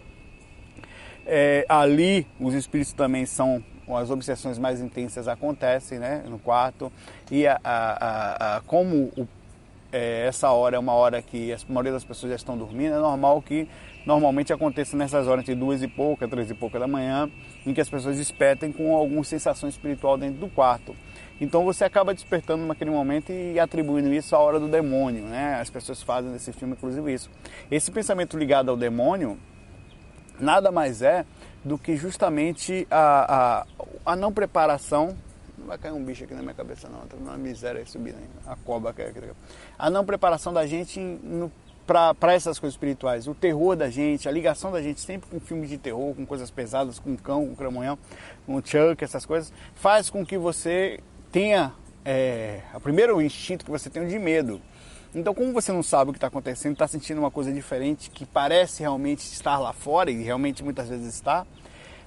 é, 1.26 1.64
ali 1.68 2.26
os 2.40 2.54
espíritos 2.54 2.92
também 2.92 3.26
são 3.26 3.62
as 3.88 4.10
obsessões 4.10 4.58
mais 4.58 4.80
intensas 4.80 5.28
acontecem 5.28 5.98
né, 5.98 6.24
no 6.26 6.38
quarto 6.38 6.90
e 7.30 7.46
a, 7.46 7.60
a, 7.62 8.56
a, 8.56 8.60
como 8.62 9.12
o, 9.16 9.28
é, 9.92 10.26
essa 10.26 10.50
hora 10.50 10.76
é 10.76 10.78
uma 10.78 10.92
hora 10.92 11.22
que 11.22 11.52
a 11.52 11.58
maioria 11.68 11.92
das 11.92 12.04
pessoas 12.04 12.30
já 12.30 12.36
estão 12.36 12.56
dormindo, 12.56 12.94
é 12.94 12.98
normal 12.98 13.40
que 13.40 13.68
normalmente 14.04 14.52
aconteça 14.52 14.96
nessas 14.96 15.28
horas 15.28 15.42
entre 15.42 15.54
duas 15.54 15.82
e 15.82 15.88
pouca, 15.88 16.26
três 16.26 16.50
e 16.50 16.54
pouca 16.54 16.78
da 16.78 16.86
manhã, 16.86 17.30
em 17.64 17.72
que 17.72 17.80
as 17.80 17.88
pessoas 17.88 18.16
despertem 18.16 18.72
com 18.72 18.94
alguma 18.94 19.22
sensação 19.22 19.68
espiritual 19.68 20.18
dentro 20.18 20.40
do 20.40 20.48
quarto. 20.48 20.96
Então 21.40 21.64
você 21.64 21.84
acaba 21.84 22.14
despertando 22.14 22.64
naquele 22.66 22.90
momento 22.90 23.32
e 23.32 23.58
atribuindo 23.58 24.12
isso 24.12 24.34
à 24.34 24.38
hora 24.38 24.58
do 24.58 24.68
demônio, 24.68 25.24
né? 25.24 25.58
As 25.60 25.70
pessoas 25.70 26.02
fazem 26.02 26.30
nesse 26.30 26.52
filme, 26.52 26.74
inclusive, 26.74 27.12
isso. 27.12 27.30
Esse 27.70 27.90
pensamento 27.90 28.36
ligado 28.36 28.70
ao 28.70 28.76
demônio 28.76 29.38
nada 30.38 30.70
mais 30.70 31.02
é 31.02 31.24
do 31.64 31.78
que 31.78 31.96
justamente 31.96 32.86
a, 32.90 33.64
a, 34.04 34.12
a 34.12 34.16
não 34.16 34.32
preparação. 34.32 35.16
Não 35.56 35.66
vai 35.66 35.78
cair 35.78 35.92
um 35.92 36.04
bicho 36.04 36.24
aqui 36.24 36.34
na 36.34 36.42
minha 36.42 36.54
cabeça, 36.54 36.88
não. 36.88 37.00
Tá 37.06 37.16
uma 37.16 37.38
miséria 37.38 37.80
aí 37.80 37.86
subindo. 37.86 38.18
A 38.46 38.54
cobra 38.56 38.92
cai 38.92 39.06
aqui. 39.06 39.20
A 39.78 39.88
não 39.88 40.04
preparação 40.04 40.52
da 40.52 40.66
gente 40.66 41.00
para 41.86 42.32
essas 42.32 42.58
coisas 42.58 42.74
espirituais. 42.74 43.26
O 43.26 43.34
terror 43.34 43.76
da 43.76 43.88
gente, 43.88 44.28
a 44.28 44.32
ligação 44.32 44.72
da 44.72 44.82
gente 44.82 45.00
sempre 45.00 45.28
com 45.30 45.38
filmes 45.38 45.68
de 45.68 45.78
terror, 45.78 46.14
com 46.14 46.26
coisas 46.26 46.50
pesadas, 46.50 46.98
com 46.98 47.16
cão, 47.16 47.46
com 47.46 47.54
cramunhão, 47.54 47.98
com 48.46 48.60
Chuck, 48.64 49.02
essas 49.02 49.24
coisas, 49.24 49.52
faz 49.74 50.10
com 50.10 50.24
que 50.24 50.36
você 50.36 51.00
tenha. 51.30 51.72
É, 52.06 52.60
o 52.74 52.80
primeiro 52.80 53.20
instinto 53.22 53.64
que 53.64 53.70
você 53.70 53.88
tem 53.88 54.02
é 54.02 54.06
de 54.06 54.18
medo. 54.18 54.60
Então, 55.14 55.32
como 55.32 55.52
você 55.52 55.70
não 55.70 55.82
sabe 55.82 56.10
o 56.10 56.12
que 56.12 56.16
está 56.16 56.26
acontecendo, 56.26 56.72
está 56.72 56.88
sentindo 56.88 57.18
uma 57.18 57.30
coisa 57.30 57.52
diferente 57.52 58.10
que 58.10 58.26
parece 58.26 58.82
realmente 58.82 59.20
estar 59.20 59.58
lá 59.58 59.72
fora 59.72 60.10
e 60.10 60.22
realmente 60.22 60.64
muitas 60.64 60.88
vezes 60.88 61.14
está, 61.14 61.46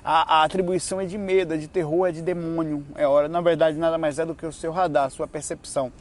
a, 0.04 0.40
a, 0.40 0.44
atribuição 0.44 1.00
é 1.00 1.06
de 1.06 1.18
medo, 1.18 1.54
é 1.54 1.58
de 1.58 1.68
terror, 1.68 2.08
é 2.08 2.12
de 2.12 2.22
demônio. 2.22 2.86
É 2.96 3.08
hora, 3.08 3.30
na 3.30 3.40
verdade, 3.40 3.78
nada 3.78 3.98
mais 3.98 4.20
é 4.20 4.26
do 4.26 4.36
que 4.36 4.46
o 4.46 4.52
seu 4.52 4.72
radar, 4.72 5.06
a 5.06 5.10
sua 5.10 5.28
percepção. 5.28 5.92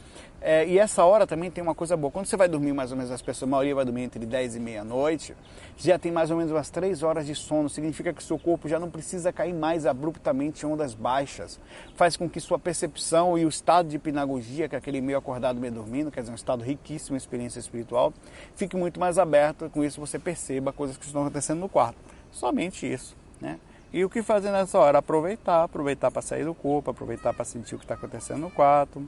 É, 0.41 0.67
e 0.67 0.79
essa 0.79 1.05
hora 1.05 1.27
também 1.27 1.51
tem 1.51 1.63
uma 1.63 1.75
coisa 1.75 1.97
boa. 1.97 2.11
Quando 2.11 2.27
você 2.27 2.37
vai 2.37 2.49
dormir, 2.49 2.73
mais 2.73 2.91
ou 2.91 2.97
menos, 2.97 3.11
as 3.11 3.23
pessoas, 3.23 3.49
a 3.49 3.51
maioria 3.51 3.75
vai 3.75 3.85
dormir 3.85 4.03
entre 4.03 4.25
10 4.25 4.57
e 4.57 4.61
meia-noite, 4.61 5.35
já 5.77 5.99
tem 5.99 6.13
mais 6.13 6.31
ou 6.31 6.37
menos 6.37 6.53
umas 6.53 6.71
3 6.71 7.03
horas 7.03 7.27
de 7.27 7.35
sono. 7.35 7.69
Significa 7.69 8.13
que 8.13 8.23
seu 8.23 8.39
corpo 8.39 8.69
já 8.69 8.79
não 8.79 8.91
precisa 8.91 9.33
cair 9.33 9.55
mais 9.55 9.87
abruptamente 9.87 10.65
em 10.65 10.69
ondas 10.69 10.95
baixas. 10.95 11.59
Faz 11.95 12.17
com 12.17 12.29
que 12.29 12.39
sua 12.39 12.59
percepção 12.59 13.37
e 13.37 13.45
o 13.45 13.49
estado 13.49 13.89
de 13.89 13.97
hipnagogia, 13.97 14.69
que 14.69 14.75
é 14.75 14.79
aquele 14.79 15.01
meio 15.01 15.19
acordado, 15.19 15.59
meio 15.59 15.73
dormindo, 15.73 16.11
quer 16.11 16.21
dizer, 16.21 16.33
um 16.33 16.37
estado 16.37 16.63
riquíssimo 16.63 17.17
em 17.17 17.19
experiência 17.19 17.59
espiritual, 17.59 18.13
fique 18.55 18.77
muito 18.77 19.01
mais 19.01 19.19
aberto. 19.19 19.71
Com 19.71 19.83
isso 19.83 20.01
você 20.01 20.19
perceba 20.19 20.73
coisas 20.73 20.97
que 20.97 21.07
estão 21.07 21.23
acontecendo 21.23 21.61
no 21.61 21.69
quarto. 21.69 21.99
Somente 22.31 22.91
isso, 22.91 23.17
né? 23.41 23.59
E 23.93 24.05
o 24.05 24.11
que 24.11 24.23
fazer 24.23 24.51
nessa 24.51 24.79
hora? 24.79 24.99
Aproveitar, 24.99 25.65
aproveitar 25.65 26.11
para 26.11 26.21
sair 26.21 26.45
do 26.45 26.55
corpo, 26.55 26.91
aproveitar 26.91 27.33
para 27.33 27.45
sentir 27.45 27.75
o 27.75 27.79
que 27.79 27.85
está 27.85 27.95
acontecendo 27.95 28.41
no 28.41 28.51
quarto. 28.51 29.03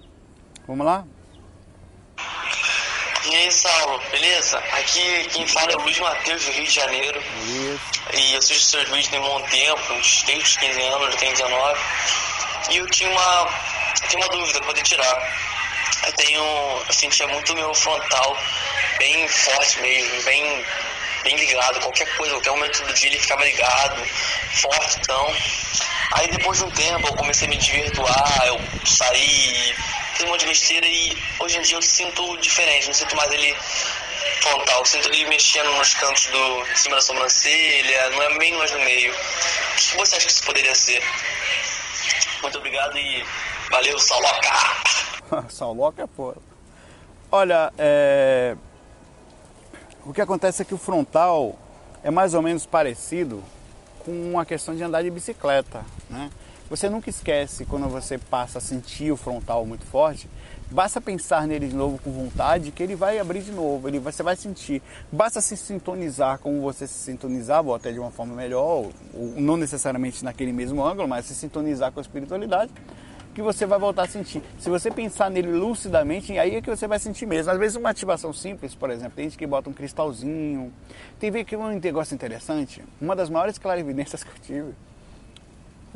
Vamos 0.67 0.87
lá? 0.87 1.05
Aí, 3.49 3.53
Saulo, 3.53 3.99
beleza? 4.11 4.59
Aqui 4.73 5.27
quem 5.33 5.47
fala 5.47 5.73
é 5.73 5.77
o 5.77 5.81
Luiz 5.81 5.99
Matheus, 5.99 6.45
do 6.45 6.53
Rio 6.53 6.67
de 6.67 6.71
Janeiro. 6.71 7.19
Isso. 7.19 7.81
E 8.13 8.33
eu 8.35 8.39
assisto 8.41 8.69
seus 8.69 8.85
vídeos 8.85 9.09
tem 9.09 9.19
um 9.19 9.23
bom 9.23 9.41
tempo, 9.41 9.95
uns 9.95 10.23
desde 10.25 10.45
os 10.45 10.57
15 10.59 10.83
anos, 10.83 11.15
eu 11.15 11.17
tenho 11.17 11.33
19. 11.33 11.81
E 12.69 12.77
eu 12.77 12.91
tinha 12.91 13.09
uma, 13.09 13.49
tinha 14.07 14.23
uma 14.23 14.29
dúvida, 14.29 14.61
poder 14.61 14.83
tirar. 14.83 15.35
Eu 16.07 16.13
tenho, 16.13 16.43
eu 16.43 16.93
sentia 16.93 17.27
muito 17.29 17.55
meu 17.55 17.73
frontal 17.73 18.37
bem 18.99 19.27
forte 19.27 19.81
mesmo, 19.81 20.23
bem, 20.25 20.67
bem 21.25 21.37
ligado. 21.37 21.81
Qualquer 21.81 22.17
coisa, 22.19 22.35
qualquer 22.35 22.51
momento 22.51 22.85
do 22.85 22.93
dia 22.93 23.09
ele 23.09 23.19
ficava 23.19 23.47
ligado, 23.47 24.05
forte 24.61 24.99
então. 24.99 25.35
Aí 26.13 26.29
depois 26.29 26.59
de 26.59 26.65
um 26.65 26.71
tempo 26.71 27.09
eu 27.09 27.15
comecei 27.15 27.47
a 27.47 27.51
me 27.51 27.57
desvirtuar, 27.57 28.43
eu 28.47 28.61
saí, 28.85 29.75
fiz 30.19 30.27
um 30.27 30.31
monte 30.31 30.41
de 30.41 30.47
besteira 30.47 30.87
e 30.87 31.17
hoje 31.39 31.59
em 31.59 31.63
dia 31.63 31.77
eu 31.77 31.83
sinto 31.83 32.37
diferente, 32.39 32.89
não 32.89 32.95
sinto 32.95 33.15
mais 33.15 33.31
ele 33.33 33.55
frontal, 34.41 34.81
eu 34.81 34.85
sinto 34.85 35.09
ele 35.09 35.29
mexendo 35.29 35.71
nos 35.77 35.95
cantos 35.95 36.27
do 36.27 36.63
em 36.73 36.77
cima 36.77 36.97
da 36.97 37.03
sobrancelha, 37.03 38.11
não 38.11 38.23
é 38.23 38.39
bem 38.39 38.53
mais 38.59 38.71
no 38.73 38.79
meio. 38.81 39.13
O 39.13 39.77
que 39.77 39.97
você 39.97 40.17
acha 40.17 40.27
que 40.27 40.33
isso 40.33 40.45
poderia 40.45 40.75
ser? 40.75 41.03
Muito 42.43 42.59
obrigado 42.59 42.99
e 42.99 43.25
valeu, 43.71 43.99
Sauloca! 43.99 44.51
Sauloca 45.51 46.03
é 46.03 46.07
pô. 46.09 46.35
Olha, 47.31 47.73
é... 47.79 48.57
o 50.05 50.13
que 50.13 50.21
acontece 50.21 50.63
é 50.63 50.65
que 50.65 50.75
o 50.75 50.79
frontal 50.79 51.57
é 52.03 52.11
mais 52.11 52.35
ou 52.35 52.43
menos 52.43 52.67
parecido 52.67 53.45
com 54.05 54.39
a 54.39 54.45
questão 54.45 54.75
de 54.75 54.83
andar 54.83 55.03
de 55.03 55.11
bicicleta, 55.11 55.85
né? 56.11 56.29
Você 56.71 56.91
nunca 56.91 57.09
esquece 57.09 57.65
quando 57.65 57.89
você 57.89 58.19
passa 58.19 58.59
a 58.59 58.61
sentir 58.61 59.11
o 59.11 59.17
frontal 59.17 59.65
muito 59.65 59.87
forte, 59.87 60.29
basta 60.71 61.01
pensar 61.01 61.47
nele 61.47 61.67
de 61.67 61.75
novo 61.75 61.99
com 61.99 62.11
vontade 62.11 62.71
que 62.71 62.83
ele 62.83 62.95
vai 62.95 63.19
abrir 63.19 63.41
de 63.41 63.53
novo, 63.53 63.89
ele 63.89 63.99
você 63.99 64.23
vai 64.23 64.37
sentir. 64.37 64.83
Basta 65.11 65.41
se 65.41 65.57
sintonizar 65.57 66.39
como 66.39 66.61
você 66.61 66.87
se 66.87 66.93
sintonizava, 66.93 67.69
ou 67.69 67.75
até 67.75 67.91
de 67.91 67.99
uma 67.99 68.11
forma 68.11 68.35
melhor, 68.35 68.61
ou 68.61 68.93
não 69.15 69.57
necessariamente 69.57 70.23
naquele 70.23 70.53
mesmo 70.53 70.85
ângulo, 70.85 71.09
mas 71.09 71.25
se 71.25 71.35
sintonizar 71.35 71.91
com 71.91 72.01
a 72.01 72.03
espiritualidade, 72.03 72.71
que 73.35 73.41
você 73.41 73.65
vai 73.65 73.79
voltar 73.79 74.03
a 74.03 74.07
sentir. 74.07 74.43
Se 74.59 74.69
você 74.69 74.91
pensar 74.91 75.31
nele 75.31 75.53
lucidamente, 75.53 76.37
aí 76.39 76.57
é 76.57 76.61
que 76.61 76.69
você 76.69 76.87
vai 76.87 76.99
sentir 76.99 77.25
mesmo. 77.25 77.51
Às 77.51 77.59
vezes 77.59 77.77
uma 77.77 77.89
ativação 77.89 78.31
simples, 78.31 78.75
por 78.75 78.91
exemplo, 78.91 79.13
tem 79.17 79.25
gente 79.25 79.39
que 79.39 79.47
bota 79.47 79.71
um 79.71 79.73
cristalzinho. 79.73 80.71
Tem 81.19 81.31
ver 81.31 81.45
que 81.45 81.57
um 81.57 81.79
negócio 81.79 82.15
interessante, 82.15 82.85
uma 83.01 83.17
das 83.17 83.31
maiores 83.31 83.57
clarividências 83.57 84.23
que 84.25 84.31
eu 84.31 84.43
tive, 84.43 84.75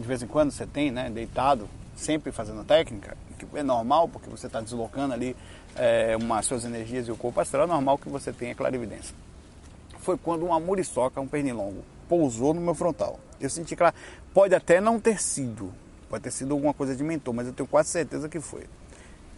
de 0.02 0.09
vez 0.09 0.23
em 0.23 0.26
quando 0.26 0.50
você 0.50 0.66
tem, 0.66 0.90
né, 0.90 1.09
deitado, 1.09 1.68
sempre 1.97 2.30
fazendo 2.32 2.64
técnica, 2.64 3.16
que 3.38 3.47
é 3.54 3.62
normal, 3.62 4.09
porque 4.09 4.28
você 4.28 4.47
está 4.47 4.61
deslocando 4.61 5.14
ali 5.14 5.35
é, 5.76 6.16
uma, 6.21 6.42
suas 6.42 6.64
energias 6.64 7.09
e 7.09 7.12
o 7.12 7.16
corpo 7.16 7.40
astral, 7.40 7.64
é 7.64 7.66
normal 7.66 7.97
que 7.97 8.09
você 8.09 8.32
tenha 8.32 8.54
clarividência. 8.54 9.14
Foi 10.00 10.18
quando 10.18 10.44
uma 10.44 10.61
muriçoca, 10.61 11.21
um 11.21 11.26
pernilongo, 11.26 11.82
pousou 12.09 12.52
no 12.52 12.61
meu 12.61 12.75
frontal. 12.75 13.18
Eu 13.40 13.49
senti 13.49 13.75
que 13.75 13.82
ela 13.82 13.94
pode 14.35 14.54
até 14.54 14.80
não 14.80 15.00
ter 15.00 15.21
sido, 15.21 15.73
Pode 16.12 16.25
ter 16.25 16.30
sido 16.30 16.52
alguma 16.52 16.75
coisa 16.75 16.94
de 16.94 17.02
mentor, 17.02 17.32
mas 17.32 17.47
eu 17.47 17.54
tenho 17.54 17.66
quase 17.66 17.88
certeza 17.88 18.28
que 18.28 18.38
foi. 18.38 18.64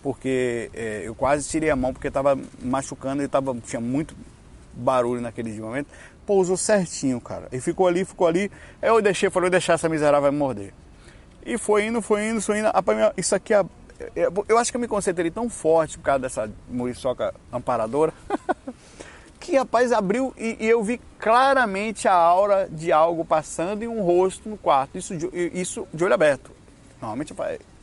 Porque 0.03 0.69
é, 0.75 1.03
eu 1.05 1.15
quase 1.15 1.49
tirei 1.49 1.71
a 1.71 1.77
mão 1.77 1.93
porque 1.93 2.09
estava 2.09 2.37
machucando 2.61 3.23
e 3.23 3.29
tava, 3.29 3.55
tinha 3.65 3.81
muito 3.81 4.17
barulho 4.73 5.21
naquele 5.21 5.53
momento. 5.61 5.87
Pousou 6.27 6.57
certinho, 6.57 7.21
cara. 7.21 7.49
E 7.53 7.61
ficou 7.61 7.87
ali, 7.87 8.05
ficou 8.05 8.27
ali. 8.27 8.51
Aí 8.81 8.89
eu 8.89 9.01
deixei, 9.03 9.31
falei, 9.31 9.49
eu 9.49 9.51
deixar 9.51 9.75
essa 9.75 9.89
miserável 9.89 10.33
me 10.33 10.39
morder. 10.39 10.73
E 11.45 11.59
foi 11.59 11.87
indo, 11.87 12.01
foi 12.01 12.27
indo, 12.27 12.41
foi 12.41 12.59
indo. 12.59 12.69
Isso 13.17 13.35
aqui, 13.35 13.53
eu 14.49 14.59
acho 14.59 14.71
que 14.71 14.77
eu 14.77 14.81
me 14.81 14.89
concentrei 14.89 15.31
tão 15.31 15.49
forte 15.51 15.99
por 15.99 16.05
causa 16.05 16.21
dessa 16.21 16.51
muriçoca 16.69 17.35
amparadora. 17.53 18.13
que 19.45 19.57
rapaz 19.57 19.93
abriu 19.93 20.33
e, 20.39 20.57
e, 20.59 20.67
eu 20.67 20.83
vi 20.83 20.99
claramente 21.19 22.09
a 22.09 22.15
aura 22.15 22.67
de 22.71 22.91
algo 22.91 23.27
passando 23.27 23.83
e 23.83 23.89
um 23.89 24.01
rosto 24.01 24.49
no 24.49 24.57
quarto. 24.57 24.97
Isso 24.97 25.15
de, 25.15 25.29
isso 25.53 25.87
de 25.93 26.03
olho 26.03 26.15
aberto. 26.15 26.51
Normalmente 26.99 27.35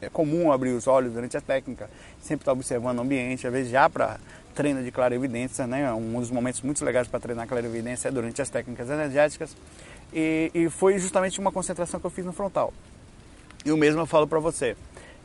é 0.02 0.10
comum 0.10 0.52
abrir 0.52 0.72
os 0.72 0.88
olhos 0.88 1.14
durante 1.14 1.38
a 1.38 1.42
técnica, 1.42 1.88
sempre 2.20 2.42
estar 2.42 2.54
observando 2.54 2.98
o 2.98 3.02
ambiente, 3.02 3.46
às 3.46 3.54
vezes 3.54 3.72
já 3.72 3.88
para 3.88 4.20
treino 4.52 4.84
de 4.84 4.92
clarividência, 4.92 5.66
né? 5.66 5.92
Um 5.94 6.20
dos 6.20 6.30
momentos 6.30 6.62
muito 6.62 6.84
legais 6.84 7.08
para 7.08 7.20
treinar 7.20 7.48
clarividência 7.48 8.10
é 8.10 8.12
durante 8.12 8.42
as 8.42 8.50
técnicas 8.50 8.90
energéticas. 8.90 9.56
E, 10.14 10.52
e, 10.54 10.70
foi 10.70 11.00
justamente 11.00 11.40
uma 11.40 11.52
concentração 11.52 12.00
que 12.00 12.06
eu 12.06 12.12
fiz 12.12 12.26
no 12.26 12.34
frontal. 12.34 12.74
E 13.66 13.72
o 13.72 13.78
mesmo 13.78 14.02
eu 14.02 14.06
falo 14.06 14.28
para 14.28 14.40
você. 14.40 14.76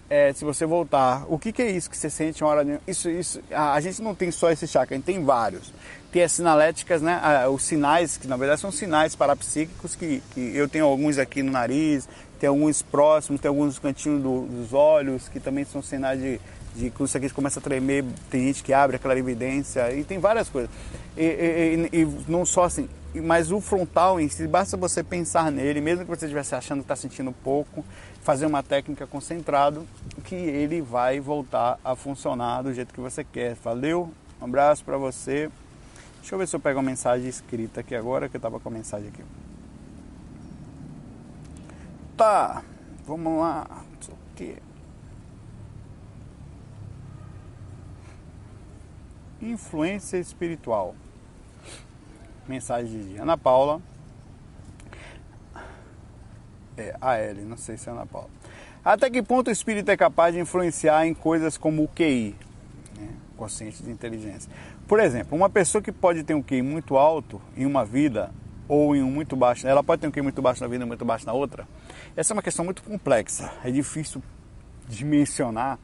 É, 0.09 0.33
se 0.33 0.45
você 0.45 0.65
voltar, 0.65 1.25
o 1.29 1.37
que, 1.37 1.51
que, 1.51 1.61
é 1.61 1.71
isso 1.71 1.91
que 1.91 1.97
você 1.97 2.09
sente 2.09 2.45
uma 2.45 2.51
hora 2.51 2.65
de... 2.65 2.79
Isso, 2.87 3.11
isso, 3.11 3.41
a, 3.51 3.73
a, 3.73 3.81
gente 3.81 4.01
não 4.01 4.15
tem 4.15 4.31
só 4.31 4.51
esse 4.53 4.69
chakra, 4.69 4.95
a 4.95 4.99
gente 4.99 5.05
tem 5.05 5.25
vários. 5.25 5.73
Tem 6.13 6.23
as 6.23 6.31
sinaléticas, 6.31 7.03
né? 7.03 7.21
os 7.49 7.65
sinais, 7.65 8.17
que 8.17 8.29
na 8.29 8.37
verdade 8.37 8.61
são 8.61 8.71
sinais 8.71 9.17
parapsíquicos, 9.17 9.97
que, 9.97 10.23
que 10.33 10.41
eu 10.55 10.69
tenho 10.69 10.85
alguns 10.85 11.19
aqui 11.19 11.43
no 11.43 11.51
nariz, 11.51 12.09
tem 12.39 12.49
alguns 12.49 12.83
próximos, 12.83 13.41
tem 13.41 13.49
alguns 13.49 13.79
cantinhos 13.79 14.23
do, 14.23 14.43
dos 14.47 14.73
olhos, 14.73 15.29
que 15.29 15.41
também 15.41 15.65
são 15.65 15.83
sinais 15.83 16.21
de, 16.21 16.41
de 16.75 16.91
que 16.91 17.03
isso 17.03 17.17
aqui 17.17 17.29
começa 17.31 17.59
a 17.59 17.63
tremer, 17.63 18.05
tem 18.31 18.47
gente 18.47 18.63
que 18.63 18.73
abre 18.73 18.97
aquela 18.97 19.19
evidência, 19.19 19.93
e 19.95 20.05
tem 20.05 20.19
várias 20.19 20.49
coisas. 20.49 20.71
E, 21.17 21.89
e, 21.93 22.01
e, 22.03 22.05
não 22.29 22.45
só 22.45 22.65
assim, 22.65 22.89
mas 23.15 23.51
o 23.51 23.61
frontal 23.61 24.21
em 24.21 24.29
si, 24.29 24.47
basta 24.47 24.77
você 24.77 25.03
pensar 25.03 25.51
nele, 25.51 25.81
mesmo 25.81 26.05
que 26.05 26.11
você 26.11 26.27
estivesse 26.27 26.55
achando 26.55 26.79
que 26.79 26.85
está 26.85 26.97
sentindo 26.97 27.33
pouco, 27.33 27.85
fazer 28.23 28.47
uma 28.47 28.63
técnica 28.63 29.07
concentrado, 29.07 29.87
que 30.25 30.35
ele 30.35 30.83
vai 30.83 31.21
voltar 31.21 31.79
a 31.85 31.95
funcionar 31.95 32.63
do 32.63 32.75
jeito 32.75 32.93
que 32.93 33.01
você 33.01 33.25
quer. 33.25 33.55
Valeu, 33.63 34.13
um 34.41 34.45
abraço 34.45 34.85
para 34.85 34.99
você. 34.99 35.49
Deixa 36.21 36.35
eu 36.35 36.39
ver 36.39 36.49
se 36.49 36.57
eu 36.57 36.61
pego 36.61 36.81
uma 36.81 36.91
mensagem 36.91 37.29
escrita 37.29 37.81
aqui 37.81 37.95
agora, 37.95 38.29
que 38.29 38.37
eu 38.37 38.39
estava 38.39 38.59
com 38.59 38.69
a 38.69 38.73
mensagem 38.73 39.09
aqui. 39.09 39.23
Tá, 42.17 42.63
vamos 43.07 43.39
lá. 43.39 43.85
Isso 44.01 44.13
aqui. 44.33 44.57
Influência 49.43 50.17
espiritual. 50.17 50.95
Mensagem 52.49 53.09
de 53.09 53.17
Ana 53.19 53.37
Paula. 53.37 53.83
É, 56.79 56.97
a 57.01 57.17
L, 57.17 57.43
não 57.43 57.57
sei 57.59 57.77
se 57.77 57.89
é 57.89 57.93
Ana 57.93 58.07
Paula. 58.07 58.31
Até 58.83 59.11
que 59.11 59.23
ponto 59.23 59.49
o 59.49 59.53
espírito 59.53 59.91
é 59.91 59.97
capaz 59.97 60.35
de 60.35 60.41
influenciar 60.41 61.07
em 61.07 61.13
coisas 61.13 61.59
como 61.59 61.83
o 61.83 61.89
QI, 61.89 62.35
né? 62.99 63.09
consciente 63.37 63.83
de 63.83 63.91
inteligência? 63.91 64.51
Por 64.87 65.01
exemplo, 65.01 65.37
uma 65.37 65.51
pessoa 65.51 65.83
que 65.83 65.93
pode 65.93 66.23
ter 66.23 66.35
um 66.35 66.43
QI 66.43 66.63
muito 66.63 66.97
alto 66.97 67.43
em 67.57 67.67
uma 67.67 67.85
vida 67.85 68.33
ou 68.69 68.95
em 68.95 69.03
um 69.03 69.11
muito 69.11 69.37
baixo, 69.37 69.67
ela 69.67 69.83
pode 69.83 70.01
ter 70.01 70.09
um 70.09 70.11
QI 70.11 70.23
muito 70.23 70.41
baixo 70.41 70.63
na 70.63 70.69
vida 70.69 70.85
e 70.85 70.87
muito 70.87 71.05
baixo 71.05 71.27
na 71.27 71.33
outra. 71.33 71.67
Essa 72.15 72.33
é 72.33 72.35
uma 72.35 72.43
questão 72.43 72.65
muito 72.65 72.83
complexa, 72.83 73.53
é 73.65 73.71
difícil 73.71 74.23
dimensionar 74.89 75.79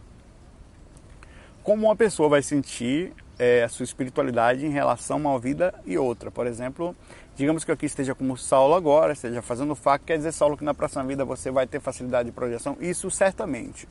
como 1.62 1.86
uma 1.86 1.96
pessoa 1.96 2.28
vai 2.28 2.42
sentir 2.42 3.12
é, 3.38 3.62
a 3.62 3.68
sua 3.68 3.84
espiritualidade 3.84 4.66
em 4.66 4.70
relação 4.70 5.16
a 5.16 5.30
uma 5.32 5.38
vida 5.38 5.74
e 5.86 5.96
outra. 5.96 6.30
Por 6.30 6.46
exemplo, 6.46 6.94
digamos 7.36 7.64
que 7.64 7.70
eu 7.70 7.74
aqui 7.74 7.86
esteja 7.86 8.14
como 8.14 8.36
Saulo 8.36 8.74
agora, 8.74 9.12
esteja 9.12 9.40
fazendo 9.40 9.74
fac, 9.74 10.04
quer 10.04 10.16
dizer, 10.16 10.32
Saulo, 10.32 10.56
que 10.56 10.64
na 10.64 10.74
próxima 10.74 11.04
vida 11.04 11.24
você 11.24 11.50
vai 11.50 11.66
ter 11.66 11.80
facilidade 11.80 12.30
de 12.30 12.34
projeção? 12.34 12.76
Isso 12.80 13.10
certamente. 13.10 13.88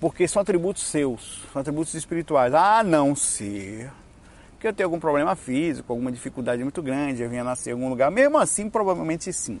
Porque 0.00 0.26
são 0.26 0.42
atributos 0.42 0.82
seus, 0.82 1.44
são 1.52 1.60
atributos 1.60 1.94
espirituais. 1.94 2.52
Ah, 2.52 2.82
não 2.82 3.14
ser 3.14 3.90
que 4.58 4.66
eu 4.66 4.72
tenho 4.72 4.88
algum 4.88 4.98
problema 5.00 5.34
físico, 5.34 5.92
alguma 5.92 6.10
dificuldade 6.10 6.62
muito 6.62 6.82
grande, 6.82 7.22
eu 7.22 7.28
vinha 7.28 7.42
nascer 7.42 7.70
em 7.70 7.72
algum 7.74 7.88
lugar. 7.88 8.10
Mesmo 8.10 8.38
assim, 8.38 8.68
provavelmente 8.68 9.32
sim 9.32 9.60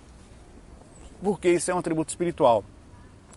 porque 1.22 1.48
isso 1.48 1.70
é 1.70 1.74
um 1.74 1.78
atributo 1.78 2.10
espiritual. 2.10 2.64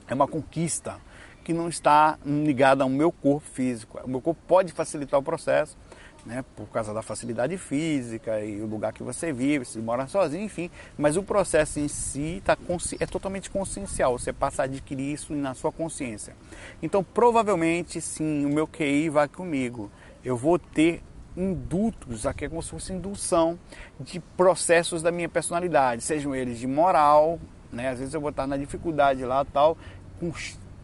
É 0.07 0.13
uma 0.13 0.27
conquista 0.27 0.97
que 1.43 1.53
não 1.53 1.69
está 1.69 2.17
ligada 2.25 2.83
ao 2.83 2.89
meu 2.89 3.11
corpo 3.11 3.47
físico. 3.47 3.99
O 4.03 4.09
meu 4.09 4.19
corpo 4.19 4.41
pode 4.47 4.71
facilitar 4.71 5.19
o 5.19 5.23
processo, 5.23 5.77
né, 6.25 6.43
por 6.55 6.65
causa 6.69 6.91
da 6.91 7.03
facilidade 7.03 7.55
física 7.55 8.43
e 8.43 8.59
o 8.59 8.65
lugar 8.65 8.91
que 8.91 9.03
você 9.03 9.31
vive, 9.31 9.63
se 9.63 9.77
mora 9.77 10.07
sozinho, 10.07 10.43
enfim. 10.43 10.71
Mas 10.97 11.15
o 11.15 11.21
processo 11.21 11.79
em 11.79 11.87
si 11.87 12.41
tá, 12.43 12.57
é 12.99 13.05
totalmente 13.05 13.51
consciencial. 13.51 14.17
Você 14.17 14.33
passa 14.33 14.63
a 14.63 14.65
adquirir 14.65 15.13
isso 15.13 15.33
na 15.35 15.53
sua 15.53 15.71
consciência. 15.71 16.35
Então, 16.81 17.03
provavelmente, 17.03 18.01
sim, 18.01 18.43
o 18.45 18.49
meu 18.49 18.67
QI 18.67 19.09
vai 19.09 19.27
comigo. 19.27 19.91
Eu 20.23 20.35
vou 20.35 20.57
ter 20.57 21.03
indutos, 21.37 22.25
aqui 22.25 22.45
é 22.45 22.49
como 22.49 22.63
se 22.63 22.71
fosse 22.71 22.93
indução 22.93 23.59
de 23.99 24.19
processos 24.19 25.01
da 25.01 25.11
minha 25.11 25.27
personalidade, 25.27 26.01
sejam 26.01 26.33
eles 26.33 26.57
de 26.57 26.65
moral, 26.65 27.39
né? 27.71 27.89
Às 27.89 27.99
vezes 27.99 28.13
eu 28.13 28.21
vou 28.21 28.29
estar 28.29 28.47
na 28.47 28.57
dificuldade 28.57 29.23
lá 29.23 29.43
tal, 29.45 29.77
com 30.19 30.31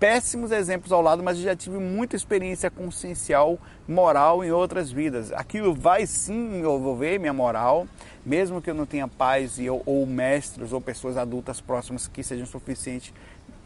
péssimos 0.02 0.52
exemplos 0.52 0.92
ao 0.92 1.00
lado, 1.00 1.22
mas 1.22 1.38
eu 1.38 1.44
já 1.44 1.56
tive 1.56 1.78
muita 1.78 2.16
experiência 2.16 2.72
consciencial, 2.72 3.60
moral 3.88 4.44
em 4.44 4.50
outras 4.50 4.92
vidas. 4.92 5.32
Aquilo 5.32 5.76
vai 5.76 6.08
sim 6.08 6.58
envolver 6.58 7.20
minha 7.20 7.32
moral, 7.32 7.86
mesmo 8.26 8.60
que 8.60 8.70
eu 8.72 8.74
não 8.74 8.88
tenha 8.88 9.08
pais 9.08 9.60
ou 9.86 10.08
mestres 10.08 10.74
ou 10.74 10.82
pessoas 10.82 11.18
adultas 11.18 11.62
próximas 11.62 12.08
que 12.08 12.24
sejam 12.24 12.48
suficientes 12.48 13.14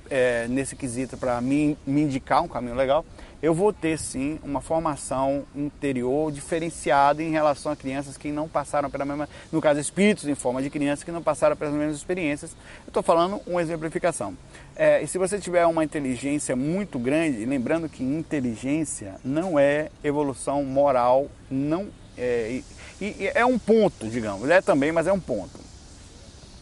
é, 0.10 0.48
nesse 0.48 0.76
quesito 0.76 1.18
para 1.18 1.40
me, 1.42 1.78
me 1.86 2.02
indicar 2.02 2.42
um 2.42 2.48
caminho 2.48 2.76
legal, 2.76 3.06
eu 3.42 3.54
vou 3.54 3.72
ter 3.72 4.00
sim 4.00 4.40
uma 4.44 4.62
formação 4.62 5.44
interior 5.56 6.32
diferenciada 6.32 7.22
em 7.22 7.30
relação 7.30 7.72
a 7.72 7.76
crianças 7.76 8.18
que 8.18 8.32
não 8.32 8.48
passaram 8.48 8.90
pela 8.90 9.06
mesma, 9.06 9.30
no 9.52 9.62
caso 9.62 9.80
espíritos 9.80 10.28
em 10.28 10.36
forma 10.36 10.62
de 10.62 10.70
crianças 10.70 11.04
que 11.04 11.12
não 11.12 11.22
passaram 11.22 11.56
pelas 11.56 11.74
mesmas 11.74 11.98
experiências. 11.98 12.52
Eu 12.86 12.90
estou 12.90 13.04
falando 13.04 13.40
uma 13.46 13.62
exemplificação. 13.62 14.36
É, 14.76 15.02
e 15.02 15.08
se 15.08 15.18
você 15.18 15.38
tiver 15.38 15.66
uma 15.66 15.84
inteligência 15.84 16.56
muito 16.56 16.98
grande, 16.98 17.46
lembrando 17.46 17.88
que 17.88 18.04
inteligência 18.04 19.16
não 19.24 19.60
é 19.60 19.90
evolução 20.04 20.64
moral, 20.64 21.28
não 21.50 21.88
é, 22.18 22.62
e, 23.02 23.06
e 23.06 23.32
é 23.34 23.46
um 23.46 23.60
ponto, 23.60 24.08
digamos, 24.08 24.50
é 24.50 24.62
também, 24.62 24.92
mas 24.92 25.08
é 25.08 25.12
um 25.12 25.20
ponto. 25.20 25.65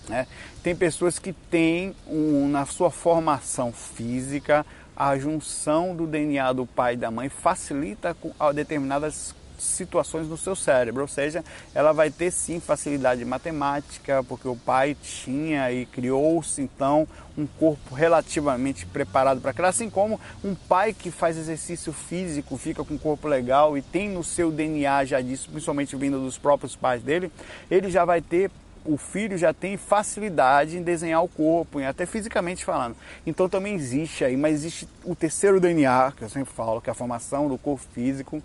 Né? 0.07 0.27
Tem 0.61 0.75
pessoas 0.75 1.17
que 1.17 1.33
têm 1.33 1.95
um, 2.07 2.47
na 2.49 2.65
sua 2.65 2.91
formação 2.91 3.71
física 3.71 4.65
a 4.95 5.17
junção 5.17 5.95
do 5.95 6.05
DNA 6.05 6.53
do 6.53 6.65
pai 6.65 6.93
e 6.93 6.97
da 6.97 7.09
mãe 7.09 7.27
facilita 7.29 8.15
determinadas 8.53 9.33
situações 9.57 10.27
no 10.27 10.37
seu 10.37 10.55
cérebro, 10.55 11.01
ou 11.03 11.07
seja, 11.07 11.43
ela 11.73 11.93
vai 11.93 12.11
ter 12.11 12.31
sim 12.31 12.59
facilidade 12.59 13.23
matemática, 13.23 14.23
porque 14.23 14.47
o 14.47 14.55
pai 14.55 14.95
tinha 15.01 15.71
e 15.71 15.85
criou-se 15.85 16.61
então 16.61 17.07
um 17.37 17.47
corpo 17.47 17.95
relativamente 17.95 18.85
preparado 18.85 19.41
para 19.41 19.51
aquilo, 19.51 19.67
assim 19.67 19.89
como 19.89 20.19
um 20.43 20.53
pai 20.53 20.93
que 20.93 21.09
faz 21.09 21.37
exercício 21.37 21.93
físico, 21.93 22.57
fica 22.57 22.83
com 22.83 22.95
um 22.95 22.97
corpo 22.97 23.27
legal 23.27 23.77
e 23.77 23.81
tem 23.81 24.09
no 24.09 24.23
seu 24.23 24.51
DNA 24.51 25.05
já 25.05 25.21
disso, 25.21 25.49
principalmente 25.49 25.95
vindo 25.95 26.19
dos 26.19 26.37
próprios 26.37 26.75
pais 26.75 27.01
dele, 27.01 27.31
ele 27.71 27.89
já 27.89 28.05
vai 28.05 28.21
ter 28.21 28.51
o 28.85 28.97
filho 28.97 29.37
já 29.37 29.53
tem 29.53 29.77
facilidade 29.77 30.77
em 30.77 30.83
desenhar 30.83 31.23
o 31.23 31.27
corpo, 31.27 31.79
até 31.79 32.05
fisicamente 32.05 32.65
falando. 32.65 32.95
Então 33.25 33.47
também 33.47 33.75
existe 33.75 34.23
aí, 34.25 34.35
mas 34.35 34.55
existe 34.55 34.87
o 35.03 35.15
terceiro 35.15 35.59
DNA, 35.59 36.13
que 36.15 36.23
eu 36.23 36.29
sempre 36.29 36.53
falo, 36.53 36.81
que 36.81 36.89
é 36.89 36.91
a 36.91 36.95
formação 36.95 37.47
do 37.47 37.57
corpo 37.57 37.83
físico, 37.93 38.41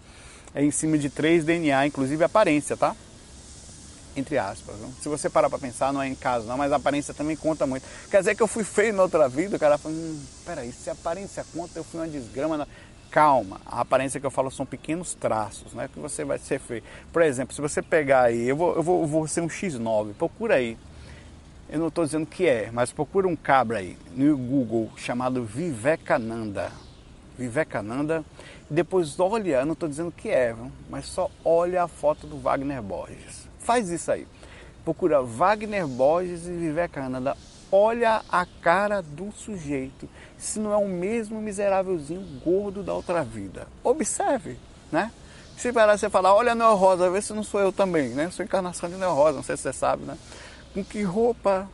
é 0.54 0.64
em 0.64 0.70
cima 0.70 0.96
de 0.96 1.10
três 1.10 1.44
DNA, 1.44 1.86
inclusive 1.86 2.22
aparência, 2.24 2.76
tá? 2.76 2.94
Entre 4.16 4.36
aspas. 4.36 4.74
Se 5.00 5.08
você 5.08 5.30
parar 5.30 5.48
para 5.48 5.58
pensar, 5.58 5.92
não 5.92 6.02
é 6.02 6.08
em 6.08 6.14
caso 6.14 6.46
não, 6.46 6.56
mas 6.56 6.72
aparência 6.72 7.14
também 7.14 7.36
conta 7.36 7.66
muito. 7.66 7.84
Quer 8.10 8.18
dizer 8.18 8.34
que 8.34 8.42
eu 8.42 8.48
fui 8.48 8.64
feio 8.64 8.92
na 8.92 9.02
outra 9.02 9.28
vida, 9.28 9.56
o 9.56 9.60
cara 9.60 9.78
fala, 9.78 9.94
hum, 9.94 10.20
peraí, 10.44 10.72
se 10.72 10.90
aparência 10.90 11.44
conta, 11.54 11.78
eu 11.78 11.84
fui 11.84 12.00
uma 12.00 12.08
desgrama. 12.08 12.66
Calma, 13.10 13.60
a 13.64 13.80
aparência 13.80 14.20
que 14.20 14.26
eu 14.26 14.30
falo 14.30 14.50
são 14.50 14.66
pequenos 14.66 15.14
traços, 15.14 15.72
não 15.72 15.82
é 15.82 15.88
que 15.88 15.98
você 15.98 16.24
vai 16.24 16.38
ser 16.38 16.58
feio. 16.58 16.82
Por 17.10 17.22
exemplo, 17.22 17.54
se 17.54 17.60
você 17.60 17.80
pegar 17.80 18.22
aí, 18.22 18.48
eu 18.48 18.56
vou, 18.56 18.74
eu 18.76 18.82
vou, 18.82 19.00
eu 19.00 19.06
vou 19.06 19.26
ser 19.26 19.40
um 19.40 19.48
X9, 19.48 20.12
procura 20.14 20.56
aí. 20.56 20.76
Eu 21.70 21.78
não 21.78 21.88
estou 21.88 22.04
dizendo 22.04 22.26
que 22.26 22.46
é, 22.46 22.70
mas 22.72 22.92
procura 22.92 23.26
um 23.26 23.36
cabra 23.36 23.78
aí 23.78 23.96
no 24.14 24.36
Google 24.36 24.90
chamado 24.96 25.44
Vivekananda. 25.44 26.70
Vivekananda. 27.38 28.24
Depois 28.68 29.18
olha, 29.18 29.64
não 29.64 29.72
estou 29.72 29.88
dizendo 29.88 30.12
que 30.12 30.28
é, 30.28 30.54
mas 30.90 31.06
só 31.06 31.30
olha 31.44 31.82
a 31.82 31.88
foto 31.88 32.26
do 32.26 32.38
Wagner 32.38 32.82
Borges. 32.82 33.48
Faz 33.58 33.88
isso 33.88 34.10
aí. 34.10 34.26
Procura 34.84 35.22
Wagner 35.22 35.86
Borges 35.86 36.46
e 36.46 36.52
Vivekananda. 36.52 37.36
Olha 37.70 38.22
a 38.30 38.46
cara 38.62 39.02
do 39.02 39.30
sujeito 39.32 40.08
se 40.38 40.58
não 40.58 40.72
é 40.72 40.76
o 40.76 40.88
mesmo 40.88 41.40
miserávelzinho 41.40 42.22
gordo 42.44 42.82
da 42.82 42.94
outra 42.94 43.22
vida. 43.22 43.66
Observe, 43.84 44.58
né? 44.90 45.12
Se 45.56 45.72
parar 45.72 45.98
você 45.98 46.08
falar, 46.08 46.34
olha 46.34 46.54
Neo 46.54 46.74
Rosa, 46.76 47.10
vê 47.10 47.20
se 47.20 47.32
não 47.32 47.42
sou 47.42 47.60
eu 47.60 47.72
também, 47.72 48.10
né? 48.10 48.30
Sou 48.30 48.44
encarnação 48.44 48.88
de 48.88 48.94
Neo 48.94 49.12
Rosa, 49.12 49.36
não 49.38 49.42
sei 49.42 49.56
se 49.56 49.64
você 49.64 49.72
sabe, 49.72 50.04
né? 50.04 50.16
Com 50.72 50.84
que 50.84 51.02
roupa, 51.02 51.68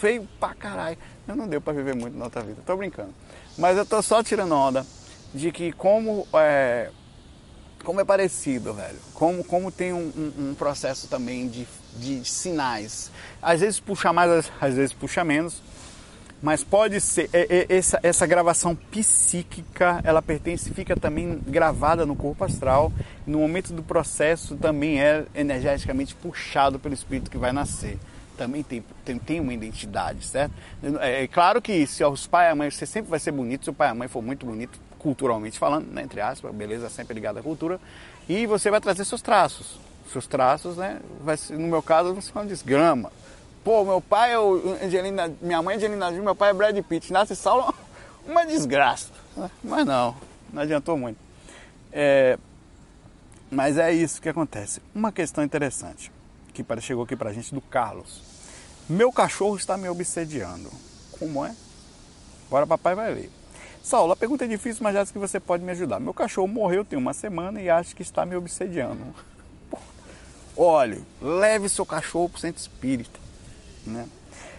feio 0.00 0.28
pra 0.38 0.54
caralho. 0.54 0.98
Eu 1.26 1.34
não 1.34 1.48
deu 1.48 1.60
para 1.60 1.72
viver 1.72 1.94
muito 1.94 2.16
na 2.16 2.26
outra 2.26 2.42
vida, 2.42 2.60
tô 2.64 2.76
brincando. 2.76 3.14
Mas 3.56 3.78
eu 3.78 3.86
tô 3.86 4.02
só 4.02 4.22
tirando 4.22 4.54
onda 4.54 4.86
de 5.34 5.50
que 5.50 5.72
como 5.72 6.28
é, 6.34 6.90
como 7.84 8.00
é 8.00 8.04
parecido, 8.04 8.74
velho. 8.74 8.98
Como, 9.14 9.44
como 9.44 9.70
tem 9.70 9.92
um, 9.92 10.12
um, 10.16 10.50
um 10.50 10.54
processo 10.54 11.08
também 11.08 11.48
de, 11.48 11.66
de 11.94 12.24
sinais. 12.24 13.10
Às 13.40 13.60
vezes 13.60 13.80
puxa 13.80 14.12
mais, 14.12 14.50
às 14.60 14.74
vezes 14.74 14.92
puxa 14.92 15.22
menos 15.24 15.62
mas 16.42 16.62
pode 16.62 17.00
ser 17.00 17.30
é, 17.32 17.66
é, 17.70 17.76
essa, 17.76 17.98
essa 18.02 18.26
gravação 18.26 18.74
psíquica 18.74 20.00
ela 20.04 20.20
pertence 20.20 20.70
fica 20.70 20.94
também 20.94 21.40
gravada 21.46 22.04
no 22.04 22.14
corpo 22.14 22.44
astral 22.44 22.92
no 23.26 23.38
momento 23.38 23.72
do 23.72 23.82
processo 23.82 24.54
também 24.56 25.00
é 25.00 25.24
energeticamente 25.34 26.14
puxado 26.14 26.78
pelo 26.78 26.94
espírito 26.94 27.30
que 27.30 27.38
vai 27.38 27.52
nascer 27.52 27.98
também 28.36 28.62
tem, 28.62 28.84
tem, 29.04 29.18
tem 29.18 29.40
uma 29.40 29.54
identidade 29.54 30.26
certo 30.26 30.52
é, 31.00 31.24
é 31.24 31.26
claro 31.26 31.62
que 31.62 31.86
se 31.86 32.04
os 32.04 32.26
pais 32.26 32.48
e 32.48 32.52
a 32.52 32.54
mãe 32.54 32.70
você 32.70 32.84
sempre 32.84 33.10
vai 33.10 33.18
ser 33.18 33.32
bonito 33.32 33.64
se 33.64 33.70
o 33.70 33.74
pai 33.74 33.88
e 33.88 33.90
a 33.92 33.94
mãe 33.94 34.08
for 34.08 34.22
muito 34.22 34.44
bonito 34.44 34.78
culturalmente 35.06 35.58
falando 35.58 35.86
né, 35.92 36.02
entre 36.02 36.20
aspas 36.20 36.52
beleza 36.52 36.88
sempre 36.88 37.14
ligada 37.14 37.40
à 37.40 37.42
cultura 37.42 37.80
e 38.28 38.46
você 38.46 38.70
vai 38.70 38.80
trazer 38.80 39.04
seus 39.04 39.22
traços 39.22 39.78
seus 40.12 40.26
traços 40.26 40.76
né 40.76 41.00
vai 41.20 41.36
no 41.50 41.68
meu 41.68 41.82
caso 41.82 42.12
vai 42.12 42.22
ser 42.22 42.32
uma 42.32 42.44
desgrama 42.44 43.12
Pô, 43.66 43.84
meu 43.84 44.00
pai 44.00 44.32
é 44.32 44.38
o 44.38 44.76
Angelina, 44.80 45.28
minha 45.42 45.60
mãe 45.60 45.74
é 45.74 45.76
Angelina 45.76 46.06
Jolie, 46.06 46.22
meu 46.22 46.36
pai 46.36 46.50
é 46.50 46.54
Brad 46.54 46.78
Pitt. 46.84 47.12
Nasce 47.12 47.34
Saulo, 47.34 47.74
uma 48.24 48.46
desgraça. 48.46 49.08
Mas 49.60 49.84
não, 49.84 50.14
não 50.52 50.62
adiantou 50.62 50.96
muito. 50.96 51.18
É, 51.90 52.38
mas 53.50 53.76
é 53.76 53.92
isso 53.92 54.22
que 54.22 54.28
acontece. 54.28 54.80
Uma 54.94 55.10
questão 55.10 55.42
interessante 55.42 56.12
que 56.54 56.64
chegou 56.80 57.02
aqui 57.02 57.16
pra 57.16 57.32
gente 57.32 57.52
do 57.52 57.60
Carlos. 57.60 58.22
Meu 58.88 59.10
cachorro 59.10 59.56
está 59.56 59.76
me 59.76 59.88
obsediando. 59.88 60.70
Como 61.18 61.44
é? 61.44 61.52
Bora 62.48 62.68
papai 62.68 62.94
vai 62.94 63.12
ler. 63.12 63.30
Saulo, 63.86 64.14
a 64.14 64.16
pergunta 64.16 64.44
é 64.44 64.48
difícil, 64.48 64.82
mas 64.82 64.96
acho 64.96 65.12
que 65.12 65.18
você 65.18 65.38
pode 65.38 65.62
me 65.62 65.70
ajudar. 65.70 66.00
Meu 66.00 66.12
cachorro 66.12 66.48
morreu 66.48 66.84
tem 66.84 66.98
uma 66.98 67.12
semana 67.12 67.62
e 67.62 67.70
acho 67.70 67.94
que 67.94 68.02
está 68.02 68.26
me 68.26 68.34
obsediando. 68.34 68.98
Olha, 70.58 70.98
leve 71.22 71.68
seu 71.68 71.86
cachorro 71.86 72.28
para 72.28 72.36
o 72.36 72.40
centro 72.40 72.60
espírita. 72.60 73.20
Né? 73.86 74.08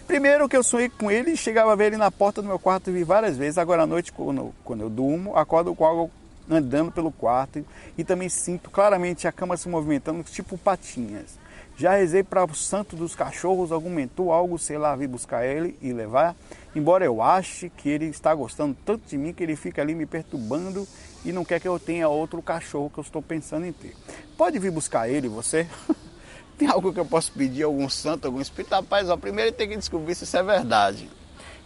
Primeiro 0.07 0.47
que 0.47 0.55
eu 0.55 0.63
sonhei 0.63 0.87
com 0.87 1.11
ele 1.11 1.31
e 1.31 1.35
chegava 1.35 1.73
a 1.73 1.75
ver 1.75 1.87
ele 1.87 1.97
na 1.97 2.09
porta 2.09 2.41
do 2.41 2.47
meu 2.47 2.57
quarto 2.57 2.89
e 2.89 2.93
vi 2.93 3.03
várias 3.03 3.35
vezes. 3.35 3.57
Agora 3.57 3.83
à 3.83 3.85
noite, 3.85 4.13
quando, 4.13 4.55
quando 4.63 4.79
eu 4.79 4.89
durmo, 4.89 5.35
acordo 5.35 5.75
com 5.75 5.83
algo 5.83 6.09
andando 6.49 6.89
pelo 6.89 7.11
quarto 7.11 7.65
e 7.97 8.05
também 8.05 8.29
sinto 8.29 8.69
claramente 8.69 9.27
a 9.27 9.31
cama 9.33 9.57
se 9.57 9.67
movimentando, 9.67 10.23
tipo 10.23 10.57
patinhas. 10.57 11.37
Já 11.77 11.95
rezei 11.95 12.23
para 12.23 12.43
o 12.43 12.55
santo 12.55 12.95
dos 12.95 13.13
cachorros, 13.13 13.71
algum 13.71 13.91
mentor, 13.91 14.31
algo, 14.31 14.57
sei 14.57 14.79
lá, 14.79 14.95
vir 14.95 15.07
buscar 15.07 15.45
ele 15.45 15.77
e 15.79 15.93
levar. 15.93 16.35
Embora 16.75 17.05
eu 17.05 17.21
ache 17.21 17.69
que 17.69 17.87
ele 17.87 18.05
está 18.05 18.33
gostando 18.33 18.75
tanto 18.83 19.07
de 19.07 19.15
mim 19.15 19.31
que 19.31 19.43
ele 19.43 19.55
fica 19.55 19.79
ali 19.79 19.93
me 19.93 20.07
perturbando 20.07 20.87
e 21.23 21.31
não 21.31 21.45
quer 21.45 21.59
que 21.59 21.67
eu 21.67 21.77
tenha 21.77 22.09
outro 22.09 22.41
cachorro 22.41 22.89
que 22.89 22.97
eu 22.97 23.03
estou 23.03 23.21
pensando 23.21 23.67
em 23.67 23.71
ter. 23.71 23.95
Pode 24.35 24.57
vir 24.57 24.71
buscar 24.71 25.07
ele, 25.07 25.27
você? 25.27 25.67
Tem 26.57 26.67
algo 26.67 26.91
que 26.91 26.99
eu 26.99 27.05
posso 27.05 27.31
pedir 27.31 27.61
algum 27.61 27.87
santo, 27.87 28.25
algum 28.25 28.41
espírito? 28.41 28.71
Rapaz, 28.71 29.07
ó, 29.07 29.15
primeiro 29.15 29.51
tem 29.51 29.69
que 29.69 29.75
descobrir 29.75 30.15
se 30.15 30.23
isso 30.23 30.35
é 30.35 30.41
verdade. 30.41 31.07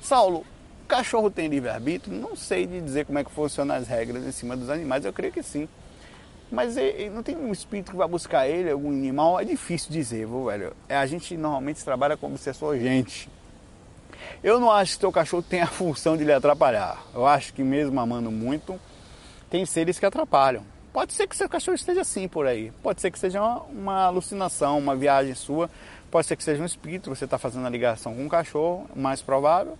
Saulo, 0.01 0.45
cachorro 0.85 1.31
tem 1.31 1.47
livre-arbítrio? 1.47 2.13
Não 2.13 2.35
sei 2.35 2.67
de 2.67 2.81
dizer 2.81 3.05
como 3.05 3.17
é 3.17 3.23
que 3.23 3.31
funcionam 3.31 3.73
as 3.73 3.87
regras 3.87 4.25
em 4.25 4.31
cima 4.33 4.57
dos 4.57 4.69
animais, 4.69 5.05
eu 5.05 5.13
creio 5.13 5.31
que 5.31 5.41
sim. 5.41 5.69
Mas 6.51 6.75
ele, 6.75 7.09
não 7.09 7.23
tem 7.23 7.37
um 7.37 7.51
espírito 7.51 7.91
que 7.91 7.97
vai 7.97 8.07
buscar 8.07 8.47
ele, 8.47 8.69
algum 8.69 8.89
animal? 8.89 9.39
É 9.39 9.45
difícil 9.45 9.89
dizer, 9.89 10.27
viu, 10.27 10.45
velho? 10.45 10.73
É, 10.89 10.97
a 10.97 11.05
gente 11.05 11.37
normalmente 11.37 11.83
trabalha 11.83 12.17
como 12.17 12.35
obsessor 12.35 12.77
gente. 12.77 13.29
Eu 14.43 14.59
não 14.59 14.69
acho 14.69 14.93
que 14.93 14.99
teu 14.99 15.11
cachorro 15.11 15.41
tenha 15.41 15.63
a 15.65 15.67
função 15.67 16.17
de 16.17 16.25
lhe 16.25 16.33
atrapalhar. 16.33 17.01
Eu 17.13 17.25
acho 17.25 17.53
que 17.53 17.63
mesmo 17.63 17.99
amando 17.99 18.29
muito, 18.29 18.77
tem 19.49 19.65
seres 19.65 19.97
que 19.97 20.05
atrapalham. 20.05 20.63
Pode 20.91 21.13
ser 21.13 21.25
que 21.25 21.37
seu 21.37 21.47
cachorro 21.47 21.75
esteja 21.75 22.01
assim 22.01 22.27
por 22.27 22.45
aí. 22.45 22.71
Pode 22.83 22.99
ser 22.99 23.11
que 23.11 23.17
seja 23.17 23.41
uma, 23.41 23.61
uma 23.63 24.03
alucinação, 24.03 24.77
uma 24.77 24.93
viagem 24.93 25.33
sua. 25.33 25.69
Pode 26.09 26.27
ser 26.27 26.35
que 26.35 26.43
seja 26.43 26.61
um 26.61 26.65
espírito, 26.65 27.09
você 27.09 27.23
está 27.23 27.37
fazendo 27.37 27.65
a 27.65 27.69
ligação 27.69 28.13
com 28.13 28.25
um 28.25 28.27
cachorro, 28.27 28.89
mais 28.93 29.21
provável. 29.21 29.77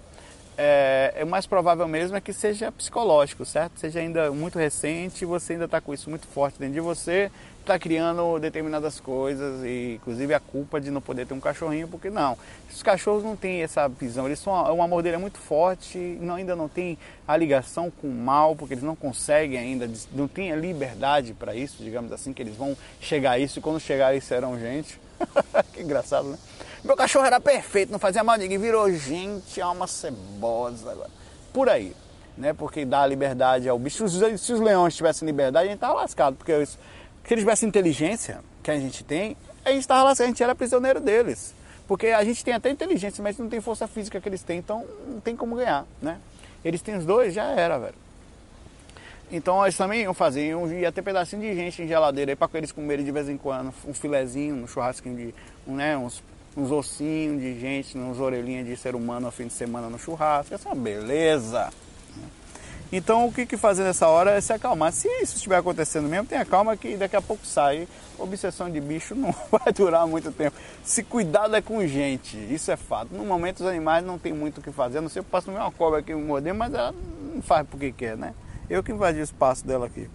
É, 0.63 1.13
é, 1.15 1.25
mais 1.25 1.47
provável 1.47 1.87
mesmo 1.87 2.15
é 2.15 2.21
que 2.21 2.31
seja 2.31 2.71
psicológico, 2.71 3.43
certo? 3.43 3.79
Seja 3.79 3.99
ainda 3.99 4.29
muito 4.31 4.59
recente, 4.59 5.25
você 5.25 5.53
ainda 5.53 5.65
está 5.65 5.81
com 5.81 5.91
isso 5.91 6.07
muito 6.07 6.27
forte 6.27 6.59
dentro 6.59 6.75
de 6.75 6.79
você, 6.79 7.31
está 7.61 7.79
criando 7.79 8.37
determinadas 8.37 8.99
coisas, 8.99 9.63
e 9.63 9.95
inclusive 9.95 10.35
a 10.35 10.39
culpa 10.39 10.79
de 10.79 10.91
não 10.91 11.01
poder 11.01 11.25
ter 11.25 11.33
um 11.33 11.39
cachorrinho, 11.39 11.87
porque 11.87 12.11
não, 12.11 12.37
os 12.71 12.83
cachorros 12.83 13.23
não 13.23 13.35
têm 13.35 13.63
essa 13.63 13.87
visão, 13.87 14.27
eles 14.27 14.37
são 14.37 14.53
uma 14.71 14.85
amor 14.85 15.01
dele 15.01 15.15
é 15.15 15.19
muito 15.19 15.39
forte, 15.39 15.97
não, 16.21 16.35
ainda 16.35 16.55
não 16.55 16.69
tem 16.69 16.95
a 17.27 17.35
ligação 17.35 17.89
com 17.89 18.07
o 18.07 18.13
mal, 18.13 18.55
porque 18.55 18.75
eles 18.75 18.83
não 18.83 18.95
conseguem 18.95 19.57
ainda, 19.57 19.89
não 20.13 20.27
tem 20.27 20.51
a 20.51 20.55
liberdade 20.55 21.33
para 21.33 21.55
isso, 21.55 21.83
digamos 21.83 22.11
assim, 22.11 22.33
que 22.33 22.41
eles 22.43 22.55
vão 22.55 22.77
chegar 22.99 23.31
a 23.31 23.39
isso, 23.39 23.57
e 23.57 23.61
quando 23.63 23.79
chegar 23.79 24.11
eles 24.11 24.25
serão 24.25 24.59
gente. 24.59 24.99
que 25.73 25.81
engraçado, 25.81 26.29
né? 26.29 26.37
Meu 26.83 26.95
cachorro 26.95 27.25
era 27.25 27.39
perfeito, 27.39 27.91
não 27.91 27.99
fazia 27.99 28.23
mal 28.23 28.37
ninguém, 28.37 28.57
virou 28.57 28.91
gente, 28.91 29.61
alma 29.61 29.85
cebosa. 29.85 30.97
Por 31.53 31.69
aí. 31.69 31.95
né? 32.35 32.53
Porque 32.53 32.83
dá 32.85 33.05
liberdade 33.05 33.69
ao 33.69 33.77
bicho. 33.77 34.07
Se 34.09 34.51
os, 34.53 34.59
leões 34.59 34.95
tivessem 34.95 35.25
liberdade, 35.25 35.67
a 35.67 35.71
gente 35.71 35.79
tava 35.79 35.93
lascado, 35.93 36.35
porque 36.35 36.65
se 36.65 36.77
eles 37.29 37.43
tivessem 37.43 37.69
inteligência 37.69 38.39
que 38.63 38.71
a 38.71 38.79
gente 38.79 39.03
tem, 39.03 39.37
a 39.63 39.71
gente 39.71 39.87
tava 39.87 40.03
lascado, 40.03 40.25
a 40.25 40.29
gente 40.29 40.41
era 40.41 40.55
prisioneiro 40.55 40.99
deles. 40.99 41.53
Porque 41.87 42.07
a 42.07 42.23
gente 42.23 42.43
tem 42.43 42.53
até 42.53 42.69
inteligência, 42.69 43.21
mas 43.23 43.37
não 43.37 43.47
tem 43.47 43.61
força 43.61 43.87
física 43.87 44.19
que 44.19 44.27
eles 44.27 44.41
têm, 44.41 44.57
então 44.57 44.85
não 45.07 45.19
tem 45.19 45.35
como 45.35 45.55
ganhar, 45.55 45.85
né? 46.01 46.19
Eles 46.63 46.81
têm 46.81 46.95
os 46.95 47.05
dois, 47.05 47.33
já 47.33 47.43
era, 47.43 47.77
velho. 47.77 47.95
Então 49.31 49.63
eles 49.63 49.77
também 49.77 50.01
iam 50.01 50.13
fazer, 50.13 50.47
iam, 50.47 50.71
ia 50.71 50.91
ter 50.91 51.01
pedacinho 51.01 51.41
de 51.41 51.55
gente 51.55 51.81
em 51.81 51.87
geladeira 51.87 52.31
aí 52.31 52.35
para 52.35 52.49
eles 52.53 52.71
comerem 52.71 53.05
de 53.05 53.11
vez 53.11 53.29
em 53.29 53.37
quando, 53.37 53.73
um 53.85 53.93
filezinho, 53.93 54.55
um 54.55 54.67
churrasquinho 54.67 55.15
de, 55.15 55.35
um, 55.65 55.75
né, 55.75 55.97
uns, 55.97 56.21
uns 56.55 56.71
ossinhos 56.71 57.41
de 57.41 57.59
gente, 57.59 57.97
uns 57.97 58.19
orelhinhas 58.19 58.65
de 58.65 58.75
ser 58.75 58.95
humano 58.95 59.27
no 59.27 59.31
fim 59.31 59.47
de 59.47 59.53
semana 59.53 59.89
no 59.89 59.97
churrasco, 59.97 60.53
essa 60.53 60.69
é 60.69 60.71
uma 60.71 60.81
beleza. 60.81 61.69
Então 62.91 63.25
o 63.25 63.31
que, 63.31 63.45
que 63.45 63.55
fazer 63.55 63.83
nessa 63.83 64.07
hora 64.07 64.31
é 64.31 64.41
se 64.41 64.51
acalmar. 64.51 64.91
Se 64.91 65.07
isso 65.21 65.37
estiver 65.37 65.55
acontecendo 65.55 66.09
mesmo, 66.09 66.25
tenha 66.25 66.43
calma 66.43 66.75
que 66.75 66.97
daqui 66.97 67.15
a 67.15 67.21
pouco 67.21 67.45
sai. 67.45 67.87
Obsessão 68.19 68.69
de 68.69 68.81
bicho 68.81 69.15
não 69.15 69.33
vai 69.49 69.71
durar 69.71 70.05
muito 70.05 70.29
tempo. 70.31 70.57
Se 70.83 71.01
cuidado 71.01 71.55
é 71.55 71.61
com 71.61 71.85
gente, 71.87 72.37
isso 72.53 72.69
é 72.69 72.75
fato. 72.75 73.15
No 73.15 73.25
momento 73.25 73.61
os 73.61 73.65
animais 73.65 74.05
não 74.05 74.19
tem 74.19 74.33
muito 74.33 74.57
o 74.57 74.61
que 74.61 74.71
fazer, 74.71 74.97
a 74.97 75.01
não 75.01 75.07
ser 75.07 75.23
que 75.23 75.29
passe 75.29 75.49
uma 75.49 75.71
cobra 75.71 75.99
aqui 75.99 76.13
me 76.13 76.21
morder, 76.21 76.53
mas 76.53 76.73
ela 76.73 76.93
não 77.33 77.41
faz 77.41 77.65
porque 77.65 77.93
quer, 77.93 78.17
né? 78.17 78.33
Eu 78.69 78.83
que 78.83 78.91
invadi 78.91 79.19
o 79.19 79.23
espaço 79.23 79.65
dela 79.65 79.85
aqui. 79.85 80.09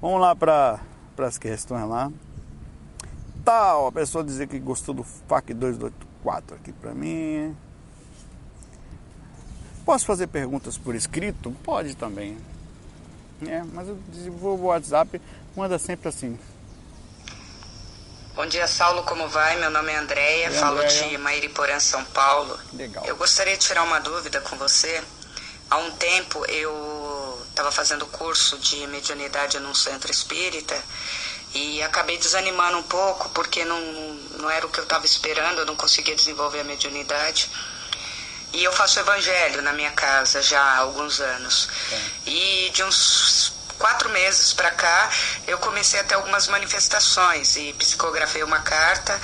Vamos 0.00 0.20
lá 0.20 0.34
para 0.34 0.80
as 1.18 1.36
questões 1.36 1.86
lá. 1.86 2.10
Tal, 3.44 3.88
a 3.88 3.92
pessoa 3.92 4.24
dizer 4.24 4.48
que 4.48 4.58
gostou 4.58 4.94
do 4.94 5.04
FAC 5.04 5.52
284 5.52 6.56
aqui 6.56 6.72
para 6.72 6.94
mim. 6.94 7.54
Posso 9.84 10.06
fazer 10.06 10.28
perguntas 10.28 10.78
por 10.78 10.94
escrito? 10.94 11.54
Pode 11.62 11.94
também. 11.94 12.38
É, 13.46 13.62
mas 13.62 13.88
eu 13.88 13.98
desenvolvo 14.08 14.64
o 14.64 14.66
WhatsApp, 14.68 15.20
manda 15.54 15.78
sempre 15.78 16.08
assim. 16.08 16.38
Bom 18.34 18.46
dia, 18.46 18.66
Saulo, 18.66 19.02
como 19.02 19.28
vai? 19.28 19.60
Meu 19.60 19.70
nome 19.70 19.92
é 19.92 19.96
Andréia, 19.98 20.50
falo 20.50 20.78
Andréia. 20.78 21.10
de 21.10 21.18
Mairiporã, 21.18 21.78
São 21.78 22.02
Paulo. 22.06 22.58
Legal. 22.72 23.04
Eu 23.04 23.16
gostaria 23.16 23.56
de 23.56 23.64
tirar 23.64 23.82
uma 23.82 24.00
dúvida 24.00 24.40
com 24.40 24.56
você. 24.56 25.04
Há 25.70 25.76
um 25.78 25.90
tempo 25.92 26.44
eu 26.46 27.38
estava 27.50 27.70
fazendo 27.70 28.06
curso 28.06 28.58
de 28.58 28.86
mediunidade 28.86 29.60
num 29.60 29.74
centro 29.74 30.10
espírita 30.10 30.74
e 31.54 31.82
acabei 31.82 32.18
desanimando 32.18 32.78
um 32.78 32.82
pouco 32.82 33.28
porque 33.30 33.64
não, 33.64 33.80
não 34.38 34.50
era 34.50 34.66
o 34.66 34.68
que 34.68 34.78
eu 34.78 34.84
estava 34.84 35.06
esperando, 35.06 35.60
eu 35.60 35.66
não 35.66 35.76
conseguia 35.76 36.14
desenvolver 36.14 36.60
a 36.60 36.64
mediunidade. 36.64 37.48
E 38.52 38.62
eu 38.62 38.72
faço 38.72 39.00
evangelho 39.00 39.62
na 39.62 39.72
minha 39.72 39.90
casa 39.92 40.42
já 40.42 40.60
há 40.60 40.78
alguns 40.78 41.20
anos. 41.20 41.68
É. 41.90 42.00
E 42.30 42.70
de 42.72 42.82
uns 42.82 43.52
quatro 43.78 44.08
meses 44.10 44.52
para 44.52 44.70
cá 44.70 45.10
eu 45.46 45.58
comecei 45.58 45.98
a 46.00 46.04
ter 46.04 46.14
algumas 46.14 46.46
manifestações 46.48 47.56
e 47.56 47.72
psicografei 47.74 48.42
uma 48.42 48.60
carta 48.60 49.20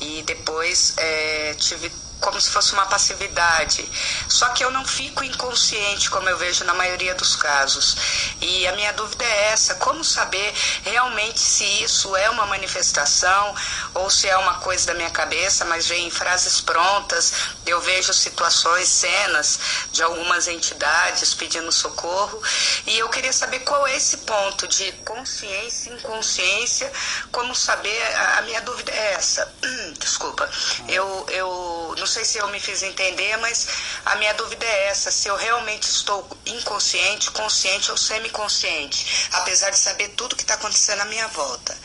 e 0.00 0.22
depois 0.22 0.94
é, 0.96 1.54
tive 1.58 1.90
como 2.22 2.40
se 2.40 2.50
fosse 2.50 2.72
uma 2.72 2.86
passividade. 2.86 3.86
Só 4.28 4.48
que 4.50 4.64
eu 4.64 4.70
não 4.70 4.86
fico 4.86 5.22
inconsciente, 5.22 6.08
como 6.08 6.28
eu 6.28 6.38
vejo 6.38 6.64
na 6.64 6.72
maioria 6.72 7.14
dos 7.14 7.36
casos. 7.36 7.96
E 8.40 8.66
a 8.66 8.72
minha 8.72 8.92
dúvida 8.92 9.24
é 9.24 9.48
essa: 9.48 9.74
como 9.74 10.02
saber 10.02 10.54
realmente 10.84 11.40
se 11.40 11.64
isso 11.82 12.16
é 12.16 12.30
uma 12.30 12.46
manifestação 12.46 13.54
ou 13.94 14.08
se 14.08 14.28
é 14.28 14.36
uma 14.36 14.54
coisa 14.60 14.86
da 14.86 14.94
minha 14.94 15.10
cabeça, 15.10 15.64
mas 15.64 15.86
vem 15.88 16.06
em 16.06 16.10
frases 16.10 16.60
prontas, 16.60 17.32
eu 17.66 17.80
vejo 17.80 18.12
situações, 18.14 18.88
cenas 18.88 19.58
de 19.90 20.02
algumas 20.02 20.46
entidades 20.48 21.34
pedindo 21.34 21.70
socorro. 21.72 22.40
E 22.86 22.98
eu 22.98 23.08
queria 23.08 23.32
saber 23.32 23.60
qual 23.60 23.86
é 23.86 23.96
esse 23.96 24.18
ponto 24.18 24.66
de 24.68 24.92
consciência, 25.04 25.92
inconsciência, 25.92 26.90
como 27.30 27.54
saber. 27.54 28.00
A 28.38 28.42
minha 28.42 28.60
dúvida 28.60 28.92
é 28.92 29.14
essa. 29.14 29.52
Desculpa. 29.98 30.48
Eu, 30.88 31.26
eu 31.28 31.94
não 31.98 32.06
sei 32.12 32.24
se 32.24 32.38
eu 32.38 32.48
me 32.48 32.60
fiz 32.60 32.82
entender, 32.82 33.36
mas 33.38 33.66
a 34.04 34.16
minha 34.16 34.34
dúvida 34.34 34.64
é 34.64 34.88
essa: 34.88 35.10
se 35.10 35.28
eu 35.28 35.36
realmente 35.36 35.84
estou 35.84 36.26
inconsciente, 36.46 37.30
consciente 37.30 37.90
ou 37.90 37.96
semiconsciente, 37.96 39.28
apesar 39.32 39.70
de 39.70 39.78
saber 39.78 40.08
tudo 40.10 40.36
que 40.36 40.42
está 40.42 40.54
acontecendo 40.54 41.00
à 41.00 41.04
minha 41.06 41.26
volta. 41.28 41.76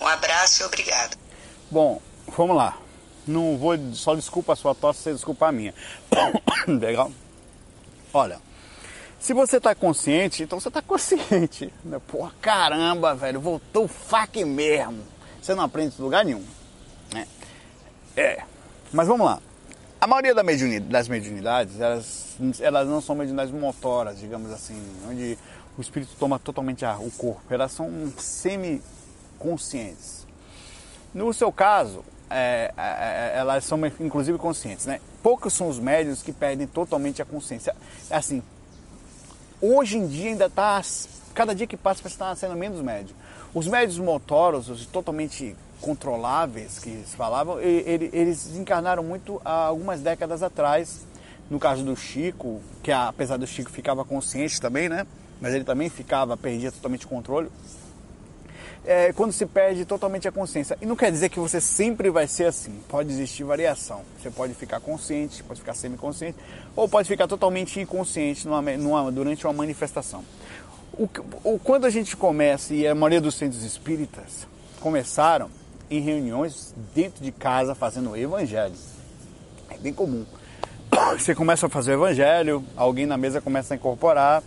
Um 0.00 0.06
abraço 0.06 0.62
e 0.62 0.66
obrigado. 0.66 1.16
Bom, 1.70 2.00
vamos 2.28 2.56
lá. 2.56 2.78
Não 3.26 3.56
vou, 3.56 3.74
só 3.94 4.14
desculpa 4.14 4.52
a 4.52 4.56
sua 4.56 4.74
tosse, 4.74 5.02
você 5.02 5.12
desculpa 5.12 5.48
a 5.48 5.52
minha. 5.52 5.74
Legal? 6.66 7.10
Olha, 8.12 8.40
se 9.18 9.32
você 9.32 9.56
está 9.56 9.74
consciente, 9.74 10.42
então 10.42 10.60
você 10.60 10.68
está 10.68 10.82
consciente. 10.82 11.72
Né? 11.84 12.00
Porra, 12.06 12.32
caramba, 12.40 13.14
velho, 13.14 13.40
voltou 13.40 13.84
o 13.84 13.88
fac 13.88 14.44
mesmo. 14.44 15.04
Você 15.40 15.54
não 15.54 15.64
aprende 15.64 15.94
em 15.98 16.02
lugar 16.02 16.24
nenhum. 16.24 16.44
Né? 17.12 17.26
É, 18.16 18.42
mas 18.92 19.08
vamos 19.08 19.26
lá. 19.26 19.40
A 20.04 20.06
maioria 20.06 20.34
das 20.34 20.44
mediunidades, 21.08 21.80
elas, 21.80 22.36
elas 22.60 22.86
não 22.86 23.00
são 23.00 23.14
mediunidades 23.14 23.54
motoras, 23.54 24.20
digamos 24.20 24.52
assim, 24.52 24.76
onde 25.08 25.38
o 25.78 25.80
espírito 25.80 26.14
toma 26.18 26.38
totalmente 26.38 26.84
o 26.84 27.10
corpo. 27.12 27.40
Elas 27.48 27.72
são 27.72 27.90
semi-conscientes. 28.18 30.26
No 31.14 31.32
seu 31.32 31.50
caso, 31.50 32.04
é, 32.28 32.70
é, 32.76 32.82
é, 32.82 33.32
elas 33.38 33.64
são 33.64 33.80
inclusive 33.98 34.36
conscientes, 34.36 34.84
né? 34.84 35.00
Poucos 35.22 35.54
são 35.54 35.70
os 35.70 35.78
médios 35.78 36.22
que 36.22 36.34
perdem 36.34 36.66
totalmente 36.66 37.22
a 37.22 37.24
consciência. 37.24 37.74
Assim, 38.10 38.42
hoje 39.58 39.96
em 39.96 40.06
dia 40.06 40.32
ainda 40.32 40.48
está, 40.48 40.82
cada 41.32 41.54
dia 41.54 41.66
que 41.66 41.78
passa, 41.78 42.06
estar 42.06 42.36
sendo 42.36 42.54
menos 42.54 42.82
médio. 42.82 43.16
Os 43.54 43.66
médios 43.66 43.98
motoros, 43.98 44.68
os 44.68 44.84
totalmente 44.84 45.56
controláveis 45.84 46.78
que 46.78 47.04
se 47.06 47.14
falavam, 47.14 47.60
eles 47.60 48.56
encarnaram 48.56 49.02
muito 49.02 49.40
há 49.44 49.66
algumas 49.66 50.00
décadas 50.00 50.42
atrás. 50.42 51.06
No 51.50 51.58
caso 51.58 51.84
do 51.84 51.94
Chico, 51.94 52.62
que 52.82 52.90
apesar 52.90 53.36
do 53.36 53.46
Chico 53.46 53.70
ficava 53.70 54.02
consciente 54.02 54.58
também, 54.58 54.88
né? 54.88 55.06
Mas 55.42 55.52
ele 55.52 55.62
também 55.62 55.90
ficava, 55.90 56.38
perdia 56.38 56.72
totalmente 56.72 57.04
o 57.04 57.08
controle. 57.08 57.50
É, 58.86 59.12
quando 59.12 59.32
se 59.32 59.44
perde 59.44 59.84
totalmente 59.84 60.26
a 60.26 60.32
consciência. 60.32 60.76
E 60.80 60.86
não 60.86 60.96
quer 60.96 61.12
dizer 61.12 61.28
que 61.28 61.38
você 61.38 61.60
sempre 61.60 62.08
vai 62.08 62.26
ser 62.26 62.46
assim. 62.46 62.80
Pode 62.88 63.10
existir 63.10 63.44
variação. 63.44 64.02
Você 64.20 64.30
pode 64.30 64.54
ficar 64.54 64.80
consciente, 64.80 65.42
pode 65.42 65.60
ficar 65.60 65.74
semiconsciente, 65.74 66.38
ou 66.74 66.88
pode 66.88 67.08
ficar 67.08 67.26
totalmente 67.26 67.78
inconsciente 67.78 68.46
numa, 68.48 68.62
numa, 68.62 69.12
durante 69.12 69.46
uma 69.46 69.52
manifestação. 69.52 70.24
O, 70.94 71.08
o, 71.44 71.58
quando 71.58 71.84
a 71.84 71.90
gente 71.90 72.16
começa, 72.16 72.72
e 72.72 72.86
a 72.86 72.94
maioria 72.94 73.20
dos 73.20 73.34
centros 73.34 73.62
espíritas 73.64 74.46
começaram 74.80 75.50
em 75.96 76.00
reuniões 76.00 76.74
dentro 76.94 77.22
de 77.22 77.32
casa 77.32 77.74
fazendo 77.74 78.10
o 78.10 78.16
evangelho. 78.16 78.74
É 79.70 79.78
bem 79.78 79.92
comum. 79.92 80.24
Você 81.18 81.34
começa 81.34 81.66
a 81.66 81.68
fazer 81.68 81.92
o 81.92 81.94
evangelho, 81.94 82.64
alguém 82.76 83.06
na 83.06 83.16
mesa 83.16 83.40
começa 83.40 83.74
a 83.74 83.76
incorporar, 83.76 84.42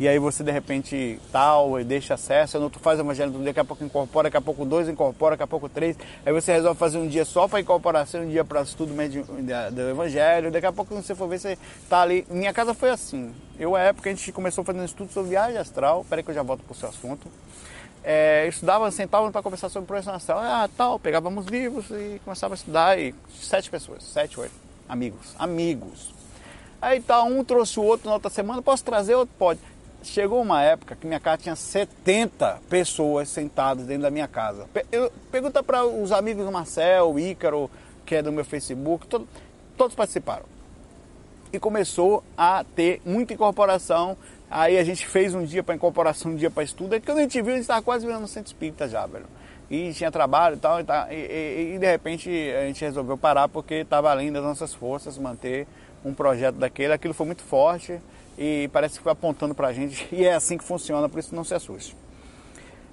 e 0.00 0.08
aí 0.08 0.18
você 0.18 0.42
de 0.42 0.50
repente 0.50 1.20
tal, 1.30 1.78
e 1.78 1.84
deixa 1.84 2.14
acesso, 2.14 2.70
tu 2.70 2.80
faz 2.80 2.98
o 2.98 3.02
evangelho, 3.02 3.30
daqui 3.30 3.60
a 3.60 3.64
pouco 3.64 3.84
incorpora, 3.84 4.24
daqui 4.24 4.36
a 4.36 4.40
pouco 4.40 4.64
dois 4.64 4.88
incorpora, 4.88 5.34
daqui 5.34 5.42
a 5.42 5.46
pouco 5.46 5.68
três, 5.68 5.96
aí 6.24 6.32
você 6.32 6.52
resolve 6.52 6.78
fazer 6.78 6.98
um 6.98 7.06
dia 7.06 7.24
só 7.24 7.46
para 7.46 7.60
incorporação, 7.60 8.22
um 8.22 8.28
dia 8.28 8.44
para 8.44 8.62
estudo 8.62 8.94
do 8.94 9.90
evangelho, 9.90 10.50
daqui 10.50 10.66
a 10.66 10.72
pouco 10.72 10.94
você 10.94 11.14
for 11.14 11.28
ver, 11.28 11.38
você 11.38 11.58
tá 11.88 12.00
ali. 12.00 12.26
Minha 12.30 12.52
casa 12.52 12.72
foi 12.74 12.90
assim. 12.90 13.32
Eu, 13.58 13.76
à 13.76 13.80
época, 13.80 14.08
a 14.08 14.14
gente 14.14 14.32
começou 14.32 14.64
fazendo 14.64 14.84
estudo 14.84 15.12
sobre 15.12 15.30
viagem 15.30 15.58
astral, 15.58 16.06
peraí 16.08 16.24
que 16.24 16.30
eu 16.30 16.34
já 16.34 16.42
volto 16.42 16.64
pro 16.64 16.74
seu 16.74 16.88
assunto 16.88 17.28
é, 18.04 18.46
estudava, 18.48 18.90
sentava 18.90 19.30
para 19.30 19.42
conversar 19.42 19.68
sobre 19.68 19.96
astral. 19.96 20.38
Ah, 20.38 20.68
tal, 20.76 20.98
pegávamos 20.98 21.46
livros 21.46 21.86
e 21.90 22.20
começava 22.24 22.54
a 22.54 22.56
estudar. 22.56 22.98
E 22.98 23.14
sete 23.40 23.70
pessoas, 23.70 24.02
sete, 24.02 24.38
oito, 24.40 24.54
amigos, 24.88 25.34
amigos. 25.38 26.12
Aí 26.80 27.00
tá, 27.00 27.22
um 27.22 27.44
trouxe 27.44 27.78
o 27.78 27.84
outro 27.84 28.08
na 28.08 28.14
outra 28.14 28.28
semana, 28.28 28.60
posso 28.60 28.84
trazer 28.84 29.14
outro? 29.14 29.34
Pode. 29.38 29.60
Chegou 30.02 30.42
uma 30.42 30.60
época 30.60 30.96
que 30.96 31.06
minha 31.06 31.20
casa 31.20 31.38
tinha 31.44 31.54
70 31.54 32.60
pessoas 32.68 33.28
sentadas 33.28 33.86
dentro 33.86 34.02
da 34.02 34.10
minha 34.10 34.26
casa. 34.26 34.66
Eu, 34.90 35.12
pergunta 35.30 35.62
para 35.62 35.84
os 35.86 36.10
amigos 36.10 36.44
do 36.44 36.50
Marcel, 36.50 37.16
Ícaro, 37.20 37.70
que 38.04 38.16
é 38.16 38.22
do 38.22 38.32
meu 38.32 38.44
Facebook, 38.44 39.06
todo, 39.06 39.28
todos 39.76 39.94
participaram. 39.94 40.51
E 41.52 41.58
começou 41.58 42.24
a 42.36 42.64
ter 42.64 43.00
muita 43.04 43.34
incorporação 43.34 44.16
Aí 44.54 44.76
a 44.76 44.84
gente 44.84 45.06
fez 45.06 45.34
um 45.34 45.46
dia 45.46 45.62
para 45.62 45.74
incorporação, 45.74 46.32
um 46.32 46.36
dia 46.36 46.50
para 46.50 46.62
estudo. 46.62 46.92
Aí 46.92 47.00
quando 47.00 47.16
a 47.16 47.22
gente 47.22 47.40
viu, 47.40 47.52
a 47.52 47.54
gente 47.54 47.62
estava 47.62 47.80
quase 47.80 48.04
virando 48.04 48.20
no 48.20 48.28
centro 48.28 48.48
espírita 48.48 48.86
já, 48.86 49.06
velho. 49.06 49.24
E 49.70 49.94
tinha 49.94 50.12
trabalho 50.12 50.56
e 50.56 50.58
tal, 50.58 50.78
e, 50.78 50.84
e, 51.10 51.14
e, 51.14 51.74
e 51.74 51.78
de 51.78 51.90
repente 51.90 52.28
a 52.28 52.66
gente 52.66 52.84
resolveu 52.84 53.16
parar 53.16 53.48
porque 53.48 53.76
estava 53.76 54.10
além 54.10 54.30
das 54.30 54.42
nossas 54.42 54.74
forças 54.74 55.16
manter 55.16 55.66
um 56.04 56.12
projeto 56.12 56.56
daquele. 56.56 56.92
Aquilo 56.92 57.14
foi 57.14 57.24
muito 57.24 57.42
forte 57.42 57.98
e 58.36 58.68
parece 58.74 58.98
que 58.98 59.02
foi 59.02 59.12
apontando 59.12 59.54
para 59.54 59.68
a 59.68 59.72
gente. 59.72 60.06
E 60.12 60.26
é 60.26 60.34
assim 60.34 60.58
que 60.58 60.64
funciona, 60.64 61.08
por 61.08 61.18
isso 61.18 61.34
não 61.34 61.44
se 61.44 61.54
assuste. 61.54 61.96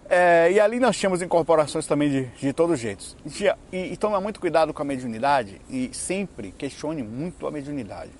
É, 0.10 0.50
e 0.54 0.62
ali 0.62 0.80
nós 0.80 0.96
tínhamos 0.96 1.22
incorporações 1.22 1.86
também 1.86 2.10
de, 2.10 2.26
de 2.40 2.54
todos 2.54 2.76
os 2.76 2.80
jeitos. 2.80 3.18
E, 3.26 3.76
e, 3.76 3.94
e 3.94 3.98
toma 3.98 4.22
muito 4.22 4.40
cuidado 4.40 4.74
com 4.74 4.82
a 4.82 4.86
mediunidade 4.86 5.60
e 5.70 5.90
sempre 5.92 6.54
questione 6.54 7.04
muito 7.04 7.46
a 7.46 7.52
mediunidade. 7.52 8.12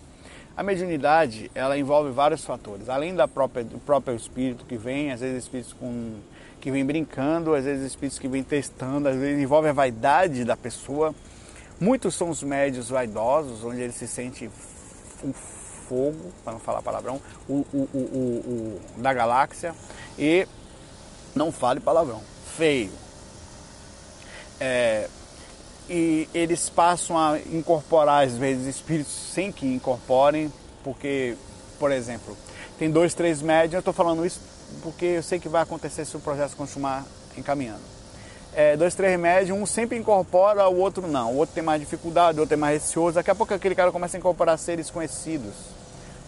A 0.60 0.64
mediunidade, 0.64 1.50
ela 1.56 1.78
envolve 1.78 2.12
vários 2.12 2.44
fatores. 2.44 2.90
Além 2.90 3.16
da 3.16 3.30
própria, 3.30 3.64
do 3.64 3.80
próprio 3.80 4.14
espírito 4.14 4.66
que 4.66 4.76
vem, 4.76 5.10
às 5.10 5.22
vezes 5.22 5.46
espíritos 5.46 5.72
com, 5.72 6.16
que 6.60 6.70
vem 6.70 6.86
brincando, 6.86 7.56
às 7.56 7.64
vezes 7.64 7.86
espíritos 7.86 8.20
que 8.20 8.28
vem 8.28 8.44
testando, 8.44 9.08
às 9.08 9.16
vezes 9.16 9.42
envolve 9.42 9.70
a 9.70 9.72
vaidade 9.72 10.44
da 10.44 10.58
pessoa. 10.58 11.16
Muitos 11.80 12.14
são 12.14 12.30
os 12.30 12.44
médios 12.44 12.90
vaidosos, 12.90 13.64
onde 13.64 13.80
ele 13.80 13.94
se 13.94 14.06
sente 14.06 14.52
um 15.24 15.32
fogo, 15.32 16.30
para 16.44 16.52
não 16.52 16.60
falar 16.60 16.82
palavrão, 16.82 17.22
o, 17.48 17.66
o, 17.72 17.90
o, 17.94 18.80
o, 18.98 19.02
da 19.02 19.14
galáxia. 19.14 19.74
E 20.18 20.46
não 21.34 21.54
fale 21.54 21.80
palavrão, 21.80 22.22
feio. 22.58 22.92
É, 24.60 25.08
e 25.90 26.30
eles 26.34 26.70
passam 26.70 27.18
a 27.18 27.40
incorporar 27.52 28.26
às 28.26 28.34
vezes 28.34 28.68
espíritos 28.68 29.12
sem 29.12 29.52
que 29.52 29.66
incorporem, 29.66 30.52
porque, 30.84 31.36
por 31.80 31.92
exemplo, 31.92 32.38
tem 32.78 32.90
dois, 32.90 33.14
três 33.14 33.42
médios, 33.42 33.74
eu 33.74 33.80
estou 33.80 33.94
falando 33.94 34.26
isso 34.26 34.40
porque 34.84 35.06
eu 35.06 35.24
sei 35.24 35.40
que 35.40 35.50
vai 35.50 35.64
acontecer 35.64 36.06
se 36.06 36.16
o 36.16 36.20
processo 36.20 36.56
continuar 36.56 37.04
encaminhando. 37.38 37.82
É, 38.54 38.76
dois, 38.76 38.96
três 38.96 39.20
médios, 39.20 39.58
um 39.58 39.66
sempre 39.66 39.98
incorpora, 39.98 40.68
o 40.68 40.78
outro 40.78 41.08
não. 41.08 41.34
O 41.34 41.38
outro 41.38 41.54
tem 41.54 41.64
mais 41.64 41.80
dificuldade, 41.80 42.38
o 42.38 42.42
outro 42.42 42.54
é 42.54 42.58
mais 42.58 42.82
receoso. 42.82 43.16
Daqui 43.16 43.32
a 43.32 43.36
pouco 43.36 43.54
aquele 43.54 43.76
cara 43.76 43.92
começa 43.92 44.18
a 44.18 44.20
incorporar 44.20 44.58
seres 44.58 44.90
conhecidos. 44.90 45.54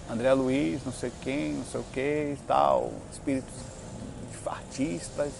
André 0.09 0.33
Luiz, 0.33 0.83
não 0.85 0.91
sei 0.91 1.11
quem, 1.21 1.53
não 1.53 1.65
sei 1.65 1.81
o 1.81 1.85
que, 1.91 2.37
tal, 2.47 2.91
espíritos 3.11 3.53
artistas. 4.45 5.31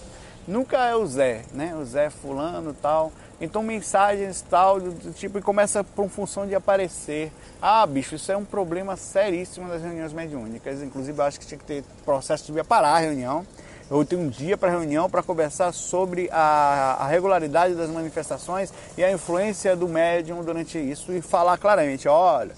Nunca 0.48 0.78
é 0.78 0.96
o 0.96 1.06
Zé, 1.06 1.44
né? 1.54 1.76
O 1.76 1.86
Zé 1.86 2.10
fulano 2.10 2.74
tal. 2.74 3.12
Então 3.42 3.64
mensagens 3.64 4.46
tal, 4.48 4.80
do 4.80 5.12
tipo, 5.14 5.40
e 5.40 5.42
começa 5.42 5.84
por 5.84 6.08
função 6.10 6.46
de 6.46 6.54
aparecer. 6.54 7.32
Ah, 7.60 7.84
bicho, 7.88 8.14
isso 8.14 8.32
é 8.32 8.38
um 8.38 8.46
problema 8.46 8.96
seríssimo 8.96 9.68
das 9.68 9.82
reuniões 9.82 10.14
mediúnicas. 10.14 10.84
Inclusive, 10.84 11.18
eu 11.18 11.26
acho 11.26 11.40
que 11.40 11.48
tinha 11.48 11.58
que 11.58 11.66
ter 11.66 11.84
processo 12.06 12.54
de 12.54 12.64
parar 12.64 12.90
a 12.90 13.00
reunião. 13.00 13.44
Eu 13.90 14.06
tenho 14.06 14.22
um 14.22 14.30
dia 14.30 14.56
para 14.56 14.70
reunião 14.70 15.10
para 15.10 15.24
conversar 15.24 15.74
sobre 15.74 16.30
a, 16.32 16.98
a, 17.00 17.08
regularidade 17.08 17.74
das 17.74 17.90
manifestações 17.90 18.72
e 18.96 19.04
a 19.04 19.12
influência 19.12 19.76
do 19.76 19.88
médium 19.88 20.44
durante 20.44 20.78
isso 20.78 21.12
e 21.12 21.20
falar 21.20 21.58
claramente, 21.58 22.08
olha, 22.08 22.52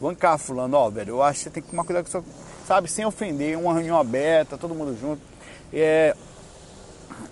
vem 0.00 0.14
cá 0.14 0.38
fulano, 0.38 0.76
ó, 0.76 0.88
velho, 0.88 1.14
eu 1.14 1.22
acho 1.24 1.38
que 1.38 1.44
você 1.44 1.50
tem 1.50 1.62
que 1.62 1.70
tomar 1.70 1.82
cuidado 1.82 2.04
com 2.04 2.18
isso, 2.18 2.24
sabe, 2.68 2.88
sem 2.88 3.04
ofender, 3.04 3.58
uma 3.58 3.72
reunião 3.72 3.98
aberta, 3.98 4.56
todo 4.56 4.76
mundo 4.76 4.96
junto. 5.00 5.20
É, 5.72 6.14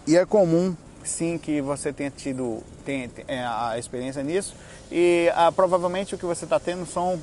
e 0.05 0.17
é 0.17 0.27
comum 0.27 0.75
sim 1.09 1.39
que 1.39 1.61
você 1.61 1.93
tenha 1.93 2.11
tido 2.11 2.63
tem, 2.85 3.09
tem 3.09 3.25
é, 3.29 3.45
a 3.45 3.77
experiência 3.79 4.23
nisso. 4.23 4.55
E 4.91 5.31
ah, 5.35 5.51
provavelmente 5.51 6.15
o 6.15 6.19
que 6.19 6.27
você 6.27 6.45
está 6.45 6.61
tendo 6.61 6.87
são 6.87 7.21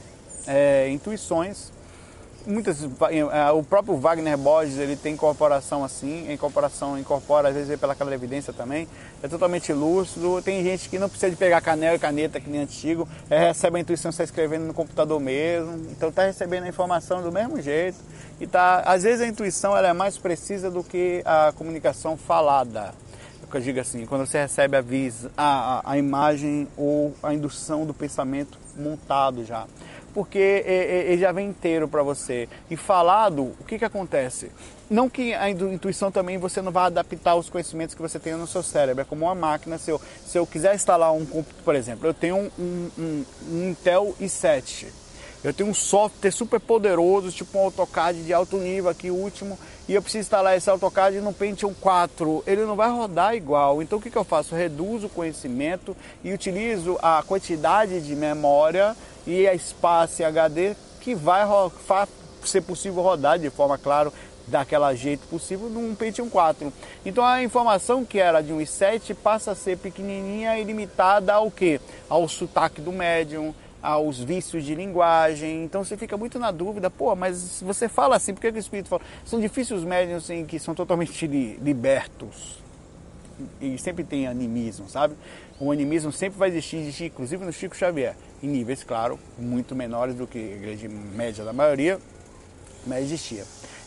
é, 0.48 0.89
intuições. 0.89 1.72
Muitas 2.46 2.80
é, 2.82 3.52
o 3.52 3.62
próprio 3.62 3.98
Wagner 3.98 4.36
Borges 4.36 4.80
ele 4.80 4.96
tem 4.96 5.13
incorporação 5.13 5.84
assim 5.84 6.34
incorporação 6.34 6.98
incorpora 6.98 7.50
às 7.50 7.54
vezes 7.54 7.80
pela 7.80 7.96
evidência 8.13 8.52
também. 8.52 8.88
É 9.22 9.28
totalmente 9.28 9.72
lúcido. 9.72 10.41
Tem 10.41 10.63
gente 10.63 10.89
que 10.89 10.98
não 10.98 11.08
precisa 11.08 11.30
de 11.30 11.38
pegar 11.38 11.62
canela 11.62 11.96
e 11.96 12.00
caneta 12.00 12.39
que 12.39 12.50
nem 12.50 12.62
antigo. 12.62 13.08
É, 13.30 13.48
recebe 13.50 13.78
a 13.78 13.80
intuição 13.80 14.10
está 14.10 14.24
escrevendo 14.24 14.65
no 14.65 14.74
computador 14.74 15.20
mesmo. 15.20 15.88
Então 15.91 16.10
está 16.10 16.26
recebendo 16.26 16.63
a 16.63 16.67
informação 16.67 17.22
do 17.22 17.32
mesmo 17.32 17.62
jeito. 17.62 18.00
E 18.39 18.48
tá 18.48 18.82
às 18.88 19.04
vezes 19.04 19.22
a 19.22 19.28
intuição 19.28 19.78
ela 19.78 19.89
é 19.89 19.94
mais 19.94 20.17
precisa 20.17 20.72
do 20.72 20.84
que 20.84 21.22
a 21.24 21.54
comunicação 21.56 22.17
falada 22.17 22.91
eu 23.58 23.62
digo 23.62 23.80
assim, 23.80 24.06
quando 24.06 24.26
você 24.26 24.40
recebe 24.40 24.78
a, 24.78 24.82
vis, 24.82 25.26
a, 25.38 25.80
a, 25.80 25.92
a 25.92 25.98
imagem 25.98 26.68
ou 26.78 27.14
a 27.22 27.34
indução 27.34 27.86
do 27.86 27.94
pensamento 27.94 28.58
montado 28.78 29.46
já. 29.46 29.66
Porque 30.14 30.38
ele 30.38 31.22
já 31.22 31.32
vem 31.32 31.48
inteiro 31.48 31.88
para 31.88 32.04
você. 32.04 32.50
E 32.70 32.76
falado, 32.76 33.54
o 33.60 33.64
que, 33.66 33.80
que 33.80 33.86
acontece? 33.86 34.52
Não 34.90 35.10
que 35.10 35.34
a 35.34 35.50
intuição 35.50 36.12
também 36.12 36.38
você 36.38 36.62
não 36.62 36.70
vai 36.70 36.88
adaptar 36.88 37.36
os 37.36 37.50
conhecimentos 37.50 37.96
que 37.96 38.02
você 38.02 38.20
tem 38.20 38.34
no 38.34 38.46
seu 38.46 38.62
cérebro. 38.62 39.04
É 39.04 39.06
como 39.06 39.24
uma 39.24 39.36
máquina. 39.36 39.78
Se 39.78 39.90
eu, 39.90 40.02
se 40.26 40.38
eu 40.38 40.46
quiser 40.46 40.76
instalar 40.76 41.14
um 41.14 41.26
computador, 41.26 41.64
por 41.64 41.76
exemplo, 41.76 42.08
eu 42.08 42.14
tenho 42.14 42.36
um, 42.36 42.92
um, 43.00 43.26
um 43.50 43.70
Intel 43.70 44.14
i7 44.20 44.88
eu 45.43 45.51
tenho 45.51 45.69
um 45.69 45.73
software 45.73 46.32
super 46.32 46.60
poderoso, 46.60 47.32
tipo 47.32 47.58
um 47.58 47.63
AutoCAD 47.63 48.23
de 48.23 48.32
alto 48.32 48.58
nível 48.58 48.91
aqui, 48.91 49.10
último, 49.10 49.58
e 49.89 49.93
eu 49.93 50.01
preciso 50.01 50.21
instalar 50.21 50.56
esse 50.56 50.69
AutoCAD 50.69 51.19
no 51.19 51.34
Pentium 51.34 51.73
4. 51.73 52.43
Ele 52.45 52.63
não 52.63 52.75
vai 52.75 52.91
rodar 52.91 53.36
igual. 53.36 53.82
Então 53.82 53.97
o 53.97 54.01
que, 54.01 54.12
que 54.12 54.17
eu 54.17 54.23
faço? 54.23 54.54
Eu 54.54 54.60
reduzo 54.60 55.08
o 55.08 55.10
conhecimento 55.10 55.97
e 56.23 56.32
utilizo 56.32 56.97
a 57.01 57.23
quantidade 57.23 58.01
de 58.01 58.15
memória 58.15 58.95
e 59.25 59.47
a 59.47 59.54
espaço 59.54 60.23
HD 60.23 60.75
que 60.99 61.15
vai 61.15 61.41
ser 62.43 62.62
possível 62.62 63.01
rodar 63.01 63.39
de 63.39 63.49
forma, 63.49 63.77
claro, 63.77 64.13
daquela 64.47 64.93
jeito 64.93 65.25
possível 65.27 65.69
num 65.69 65.95
Pentium 65.95 66.30
4. 66.30 66.71
Então 67.04 67.25
a 67.25 67.43
informação 67.43 68.06
que 68.06 68.19
era 68.19 68.41
de 68.41 68.54
um 68.54 68.60
i7 68.60 69.15
passa 69.15 69.51
a 69.51 69.56
ser 69.56 69.77
pequenininha 69.77 70.60
e 70.60 70.63
limitada 70.63 71.34
ao 71.34 71.49
que? 71.49 71.82
Ao 72.08 72.27
sotaque 72.27 72.82
do 72.82 72.91
médium, 72.91 73.54
aos 73.82 74.20
vícios 74.20 74.63
de 74.63 74.76
linguagem. 74.76 75.63
Então 75.63 75.84
você 75.84 75.98
fica 75.98 76.17
muito 76.17 76.38
na 76.38 76.52
dúvida, 76.52 76.89
pô, 76.89 77.15
mas 77.15 77.62
você 77.62 77.89
fala 77.89 78.15
assim, 78.15 78.34
por 78.34 78.41
que, 78.41 78.52
que 78.52 78.58
o 78.58 78.60
Espírito 78.60 78.89
fala? 78.89 79.02
São 79.26 79.39
difíceis 79.39 79.80
os 79.80 79.86
médiums 79.86 80.24
assim, 80.24 80.46
que 80.46 80.60
são 80.60 80.76
totalmente 80.76 81.28
libertos. 81.28 82.62
E 83.60 83.78
sempre 83.78 84.04
tem 84.04 84.28
animismo, 84.28 84.88
sabe? 84.88 85.15
O 85.60 85.72
animismo 85.72 86.12
sempre 86.12 86.38
vai 86.38 86.50
existir, 86.50 86.78
existir 86.78 87.06
inclusive 87.06 87.44
no 87.44 87.52
Chico 87.52 87.76
Xavier, 87.76 88.15
em 88.41 88.48
níveis, 88.48 88.84
claro, 88.84 89.20
muito 89.38 89.76
menores 89.76 90.15
do 90.15 90.28
que 90.28 90.38
a 90.38 90.56
igreja 90.56 90.88
média 90.89 91.44
da 91.44 91.54
maioria, 91.54 92.00
mas 92.86 93.06
existia. 93.06 93.44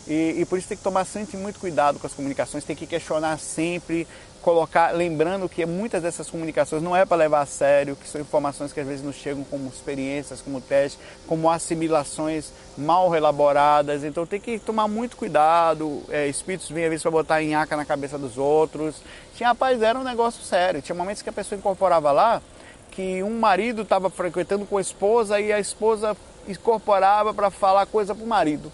E, 0.07 0.37
e, 0.39 0.45
por 0.45 0.59
isso 0.59 0.69
tem 0.69 0.77
que 0.77 0.85
tomar 0.85 1.05
sempre 1.05 1.37
muito 1.37 1.59
cuidado 1.59 1.99
com 1.99 2.07
as 2.07 2.13
comunicações, 2.13 2.63
tem 2.63 2.77
que 2.77 2.87
questionar 2.87 3.39
sempre, 3.39 4.07
colocar, 4.45 4.95
lembrando 4.95 5.49
que 5.49 5.65
muitas 5.65 6.03
dessas 6.03 6.29
comunicações 6.29 6.83
não 6.83 6.95
é 6.95 7.07
para 7.07 7.17
levar 7.17 7.41
a 7.41 7.47
sério, 7.47 7.97
que 7.97 8.07
são 8.07 8.21
informações 8.21 8.75
que 8.75 8.79
às 8.79 8.87
vezes 8.87 9.03
nos 9.03 9.17
chegam 9.17 9.43
como 9.43 9.71
experiências, 9.71 10.43
como 10.43 10.61
testes, 10.61 11.01
como 11.27 11.49
assimilações 11.49 12.53
mal 12.77 13.17
elaboradas. 13.17 14.05
Então 14.05 14.27
tem 14.27 14.39
que 14.39 14.59
tomar 14.59 14.87
muito 14.87 15.17
cuidado. 15.17 16.03
É, 16.11 16.27
espíritos 16.27 16.69
vêm 16.69 16.85
às 16.85 16.91
vezes 16.91 17.03
para 17.03 17.11
botar 17.11 17.43
em 17.43 17.55
aca 17.55 17.75
na 17.75 17.87
cabeça 17.87 18.19
dos 18.19 18.37
outros. 18.37 18.97
Tinha, 19.35 19.49
rapaz, 19.49 19.81
era 19.81 19.99
um 19.99 20.05
negócio 20.05 20.45
sério. 20.45 20.83
Tinha 20.83 20.95
momentos 20.95 21.23
que 21.23 21.31
a 21.31 21.33
pessoa 21.33 21.59
incorporava 21.59 22.13
lá 22.13 22.43
que 22.91 23.23
um 23.23 23.41
marido 23.41 23.81
estava 23.81 24.11
frequentando 24.11 24.67
com 24.67 24.77
a 24.77 24.81
esposa 24.81 25.41
e 25.41 25.55
a 25.55 25.59
esposa 25.59 26.15
incorporava 26.47 27.33
para 27.33 27.51
falar 27.51 27.87
coisa 27.87 28.15
para 28.15 28.23
o 28.23 28.29
marido. 28.29 28.71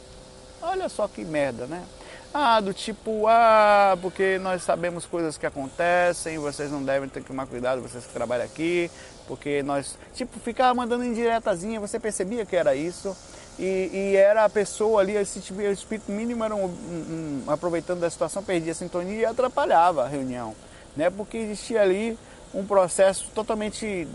Olha 0.60 0.88
só 0.88 1.06
que 1.06 1.24
merda, 1.24 1.66
né? 1.66 1.84
Ah, 2.32 2.60
do 2.60 2.72
tipo, 2.72 3.26
ah, 3.26 3.98
porque 4.00 4.38
nós 4.38 4.62
sabemos 4.62 5.04
coisas 5.04 5.36
que 5.36 5.44
acontecem, 5.44 6.38
vocês 6.38 6.70
não 6.70 6.80
devem 6.80 7.08
ter 7.08 7.22
que 7.22 7.26
tomar 7.26 7.46
cuidado, 7.46 7.82
vocês 7.82 8.06
que 8.06 8.12
trabalham 8.12 8.44
aqui, 8.44 8.88
porque 9.26 9.64
nós, 9.64 9.98
tipo, 10.14 10.38
ficava 10.38 10.72
mandando 10.72 11.04
indiretazinha, 11.04 11.80
você 11.80 11.98
percebia 11.98 12.46
que 12.46 12.54
era 12.54 12.72
isso, 12.72 13.16
e, 13.58 13.90
e 13.92 14.16
era 14.16 14.44
a 14.44 14.48
pessoa 14.48 15.00
ali, 15.00 15.16
esse 15.16 15.40
tipo, 15.40 15.60
o 15.60 15.72
espírito 15.72 16.12
mínimo 16.12 16.44
era 16.44 16.54
um, 16.54 16.66
um, 16.66 17.42
um, 17.46 17.50
aproveitando 17.50 17.98
da 17.98 18.08
situação, 18.08 18.44
perdia 18.44 18.70
a 18.70 18.76
sintonia 18.76 19.20
e 19.22 19.24
atrapalhava 19.24 20.04
a 20.04 20.08
reunião, 20.08 20.54
né? 20.96 21.10
Porque 21.10 21.36
existia 21.36 21.82
ali 21.82 22.16
um 22.54 22.64
processo 22.64 23.28
totalmente 23.34 24.06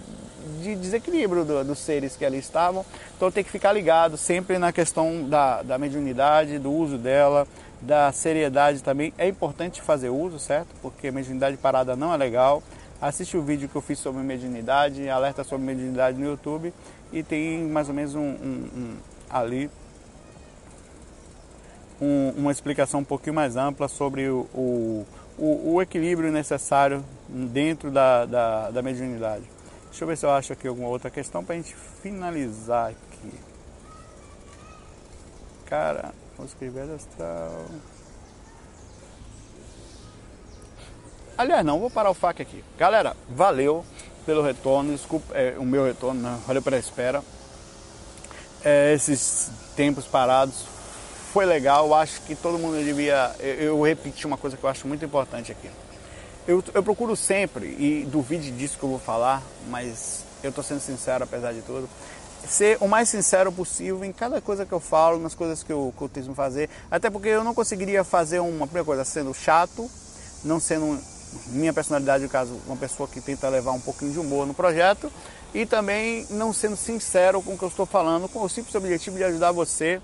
de 0.62 0.76
desequilíbrio 0.76 1.44
do, 1.44 1.64
dos 1.64 1.80
seres 1.80 2.16
que 2.16 2.26
ali 2.26 2.38
estavam. 2.38 2.86
Então 3.16 3.32
tem 3.32 3.44
que 3.44 3.52
ficar 3.52 3.74
ligado 3.74 4.18
sempre 4.18 4.58
na 4.58 4.72
questão 4.72 5.28
da, 5.28 5.62
da 5.62 5.78
mediunidade, 5.78 6.60
do 6.60 6.72
uso 6.72 6.98
dela, 6.98 7.48
da 7.86 8.12
seriedade 8.12 8.84
também. 8.84 9.14
É 9.18 9.28
importante 9.28 9.82
fazer 9.82 10.10
uso, 10.10 10.40
certo? 10.40 10.70
Porque 10.82 11.12
mediunidade 11.12 11.58
parada 11.58 11.96
não 11.96 12.14
é 12.14 12.18
legal. 12.18 12.62
Assiste 13.02 13.38
o 13.38 13.42
vídeo 13.42 13.70
que 13.70 13.76
eu 13.76 13.82
fiz 13.82 14.00
sobre 14.00 14.22
mediunidade, 14.24 15.08
alerta 15.10 15.44
sobre 15.44 15.66
mediunidade 15.66 16.18
no 16.18 16.26
YouTube 16.26 16.74
e 17.12 17.22
tem 17.22 17.64
mais 17.66 17.88
ou 17.88 17.94
menos 17.94 18.16
um, 18.16 18.22
um, 18.22 18.70
um 18.76 18.98
ali 19.30 19.70
um, 22.02 22.34
uma 22.38 22.52
explicação 22.52 23.02
um 23.02 23.04
pouquinho 23.04 23.36
mais 23.36 23.56
ampla 23.56 23.88
sobre 23.88 24.28
o, 24.30 24.48
o, 24.54 25.06
o, 25.38 25.82
equilíbrio 25.82 26.32
necessário 26.32 27.04
dentro 27.30 27.92
da, 27.92 28.26
da, 28.26 28.72
da 28.72 28.82
mediunidade. 28.82 29.44
Deixa 29.90 30.04
eu 30.04 30.08
ver 30.08 30.18
se 30.18 30.26
eu 30.26 30.32
acho 30.32 30.54
aqui 30.54 30.68
alguma 30.68 30.88
outra 30.88 31.10
questão 31.10 31.44
para 31.44 31.56
a 31.56 31.58
gente 31.58 31.76
finalizar 32.02 32.90
aqui. 32.90 33.34
Cara, 35.66 36.14
vou 36.38 36.46
escrever 36.46 36.90
astral. 36.92 37.66
Aliás, 41.38 41.66
não, 41.66 41.80
vou 41.80 41.90
parar 41.90 42.10
o 42.10 42.14
fac 42.14 42.42
aqui. 42.42 42.64
Galera, 42.78 43.16
valeu 43.30 43.86
pelo 44.26 44.42
retorno, 44.42 44.92
desculpa 44.92 45.36
é, 45.36 45.56
o 45.58 45.66
meu 45.66 45.86
retorno, 45.86 46.22
né? 46.22 46.40
valeu 46.48 46.62
pela 46.62 46.78
espera. 46.78 47.24
É, 48.64 48.94
esses 48.94 49.52
tempos 49.76 50.06
parados 50.06 50.66
foi 51.32 51.46
legal, 51.46 51.94
acho 51.94 52.22
que 52.22 52.36
todo 52.36 52.58
mundo 52.58 52.82
devia. 52.84 53.36
Eu, 53.40 53.56
eu 53.56 53.82
repeti 53.82 54.26
uma 54.26 54.38
coisa 54.38 54.56
que 54.56 54.64
eu 54.64 54.70
acho 54.70 54.88
muito 54.88 55.04
importante 55.04 55.52
aqui. 55.52 55.70
Eu, 56.48 56.64
eu 56.74 56.82
procuro 56.82 57.16
sempre, 57.16 57.66
e 57.66 58.08
duvide 58.10 58.52
disso 58.52 58.78
que 58.78 58.84
eu 58.84 58.90
vou 58.90 59.00
falar, 59.00 59.44
mas 59.68 60.24
eu 60.44 60.50
estou 60.50 60.64
sendo 60.64 60.80
sincero 60.80 61.24
apesar 61.24 61.52
de 61.54 61.62
tudo, 61.62 61.90
ser 62.48 62.78
o 62.80 62.88
mais 62.88 63.10
sincero 63.10 63.52
possível 63.52 64.04
em 64.04 64.12
cada 64.12 64.42
coisa 64.42 64.66
que 64.66 64.72
eu 64.72 64.80
falo, 64.80 65.20
nas 65.20 65.36
coisas 65.36 65.64
que 65.64 65.72
eu, 65.72 65.94
que 65.98 66.04
eu 66.04 66.10
tento 66.10 66.34
fazer. 66.34 66.70
Até 66.90 67.10
porque 67.10 67.30
eu 67.30 67.44
não 67.44 67.54
conseguiria 67.54 68.04
fazer 68.04 68.40
uma 68.40 68.68
primeira 68.68 68.86
coisa 68.86 69.04
sendo 69.04 69.34
chato, 69.34 69.90
não 70.44 70.60
sendo 70.60 71.00
minha 71.48 71.74
personalidade, 71.74 72.24
no 72.24 72.30
caso, 72.30 72.60
uma 72.66 72.78
pessoa 72.78 73.10
que 73.10 73.20
tenta 73.20 73.50
levar 73.50 73.72
um 73.72 73.80
pouquinho 73.80 74.12
de 74.12 74.20
humor 74.20 74.46
no 74.46 74.54
projeto, 74.54 75.12
e 75.54 75.66
também 75.66 76.26
não 76.30 76.54
sendo 76.54 76.76
sincero 76.76 77.42
com 77.42 77.54
o 77.54 77.58
que 77.58 77.64
eu 77.64 77.70
estou 77.70 77.86
falando, 77.86 78.28
com 78.28 78.42
o 78.42 78.50
simples 78.50 78.76
objetivo 78.76 79.18
de 79.18 79.24
ajudar 79.24 79.52
você 79.52 80.02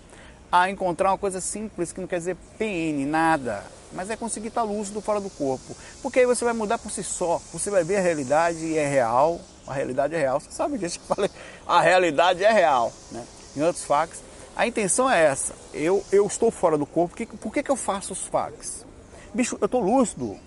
a 0.51 0.69
encontrar 0.69 1.11
uma 1.11 1.17
coisa 1.17 1.39
simples 1.39 1.93
que 1.93 2.01
não 2.01 2.07
quer 2.07 2.17
dizer 2.17 2.35
PN, 2.57 3.05
nada, 3.05 3.63
mas 3.93 4.09
é 4.09 4.17
conseguir 4.17 4.49
estar 4.49 4.63
lúcido 4.63 4.99
fora 4.99 5.19
do 5.19 5.29
corpo. 5.29 5.75
Porque 6.01 6.19
aí 6.19 6.25
você 6.25 6.43
vai 6.43 6.53
mudar 6.53 6.77
por 6.77 6.91
si 6.91 7.03
só, 7.03 7.41
você 7.53 7.69
vai 7.69 7.83
ver 7.83 7.97
a 7.97 8.01
realidade 8.01 8.59
e 8.59 8.77
é 8.77 8.87
real, 8.87 9.39
a 9.67 9.73
realidade 9.73 10.15
é 10.15 10.17
real, 10.17 10.39
você 10.39 10.51
sabe 10.51 10.77
disso 10.77 10.99
que 10.99 11.11
eu 11.11 11.15
falei, 11.15 11.31
a 11.67 11.81
realidade 11.81 12.43
é 12.43 12.51
real, 12.51 12.91
né? 13.11 13.25
Em 13.55 13.61
outros 13.61 13.83
fax, 13.83 14.23
a 14.55 14.67
intenção 14.67 15.09
é 15.09 15.23
essa, 15.23 15.53
eu, 15.73 16.03
eu 16.11 16.25
estou 16.25 16.51
fora 16.51 16.77
do 16.77 16.85
corpo, 16.85 17.15
que, 17.15 17.25
por 17.25 17.53
que, 17.53 17.63
que 17.63 17.71
eu 17.71 17.75
faço 17.75 18.13
os 18.13 18.23
fax? 18.25 18.85
Bicho, 19.33 19.57
eu 19.61 19.65
estou 19.65 19.81
lúcido, 19.81 20.37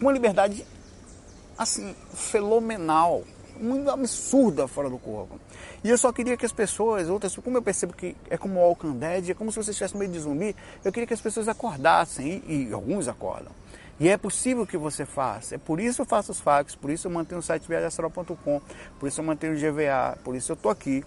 uma 0.00 0.12
liberdade, 0.12 0.66
assim, 1.58 1.94
fenomenal, 2.14 3.22
muito 3.60 3.90
absurda 3.90 4.66
fora 4.66 4.88
do 4.88 4.98
corpo. 4.98 5.38
E 5.84 5.90
eu 5.90 5.98
só 5.98 6.12
queria 6.12 6.36
que 6.36 6.46
as 6.46 6.52
pessoas, 6.52 7.08
outras, 7.08 7.36
como 7.36 7.56
eu 7.56 7.62
percebo 7.62 7.92
que 7.92 8.16
é 8.28 8.36
como 8.36 8.58
o 8.58 8.62
Walking 8.62 8.98
Dead, 8.98 9.30
é 9.30 9.34
como 9.34 9.52
se 9.52 9.62
você 9.62 9.70
estivesse 9.70 9.94
no 9.94 10.00
meio 10.00 10.10
de 10.10 10.18
zumbi, 10.18 10.56
eu 10.84 10.92
queria 10.92 11.06
que 11.06 11.14
as 11.14 11.20
pessoas 11.20 11.48
acordassem, 11.48 12.42
e, 12.46 12.68
e 12.68 12.72
alguns 12.72 13.08
acordam. 13.08 13.52
E 14.00 14.08
é 14.08 14.16
possível 14.16 14.66
que 14.66 14.78
você 14.78 15.04
faça. 15.04 15.56
É 15.56 15.58
por 15.58 15.78
isso 15.78 16.00
eu 16.00 16.06
faço 16.06 16.32
os 16.32 16.40
fax, 16.40 16.74
por 16.74 16.90
isso 16.90 17.06
eu 17.06 17.12
mantenho 17.12 17.38
o 17.38 17.42
site 17.42 17.68
viajastral.com, 17.68 18.62
por 18.98 19.06
isso 19.06 19.20
eu 19.20 19.24
mantenho 19.24 19.52
o 19.52 19.56
GVA, 19.56 20.18
por 20.24 20.34
isso 20.34 20.50
eu 20.50 20.54
estou 20.54 20.72
aqui. 20.72 21.04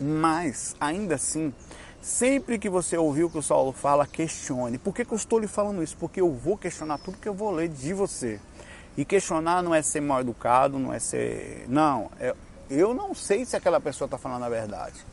Mas, 0.00 0.76
ainda 0.78 1.16
assim, 1.16 1.52
sempre 2.00 2.56
que 2.56 2.68
você 2.70 2.96
ouvir 2.96 3.24
o 3.24 3.30
que 3.30 3.38
o 3.38 3.42
Saulo 3.42 3.72
fala, 3.72 4.06
questione. 4.06 4.78
Por 4.78 4.94
que, 4.94 5.04
que 5.04 5.12
eu 5.12 5.16
estou 5.16 5.40
lhe 5.40 5.48
falando 5.48 5.82
isso? 5.82 5.96
Porque 5.96 6.20
eu 6.20 6.32
vou 6.32 6.56
questionar 6.56 6.98
tudo 6.98 7.18
que 7.18 7.28
eu 7.28 7.34
vou 7.34 7.50
ler 7.50 7.68
de 7.68 7.92
você. 7.92 8.40
E 8.96 9.04
questionar 9.04 9.60
não 9.60 9.74
é 9.74 9.82
ser 9.82 10.00
mal 10.00 10.20
educado, 10.20 10.78
não 10.78 10.92
é 10.92 11.00
ser. 11.00 11.66
Não, 11.68 12.12
é... 12.20 12.32
eu 12.70 12.94
não 12.94 13.12
sei 13.12 13.44
se 13.44 13.56
aquela 13.56 13.80
pessoa 13.80 14.06
está 14.06 14.16
falando 14.16 14.44
a 14.44 14.48
verdade. 14.48 15.04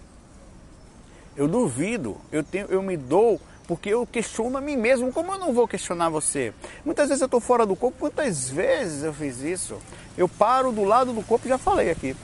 Eu 1.36 1.48
duvido, 1.48 2.18
eu, 2.32 2.44
tenho, 2.44 2.68
eu 2.68 2.82
me 2.84 2.96
dou 2.96 3.42
porque 3.66 3.90
eu 3.90 4.06
questiono 4.06 4.58
a 4.58 4.62
mim 4.62 4.78
mesmo. 4.78 5.12
Como 5.12 5.32
eu 5.34 5.38
não 5.38 5.54
vou 5.54 5.68
questionar 5.68 6.10
você? 6.10 6.54
Muitas 6.84 7.10
vezes 7.10 7.22
eu 7.22 7.26
estou 7.26 7.40
fora 7.40 7.66
do 7.66 7.76
corpo, 7.76 7.98
quantas 8.00 8.50
vezes 8.50 9.04
eu 9.04 9.14
fiz 9.14 9.42
isso? 9.42 9.78
Eu 10.18 10.28
paro 10.28 10.72
do 10.72 10.84
lado 10.84 11.14
do 11.14 11.24
corpo, 11.24 11.48
já 11.48 11.58
falei 11.58 11.90
aqui. 11.90 12.16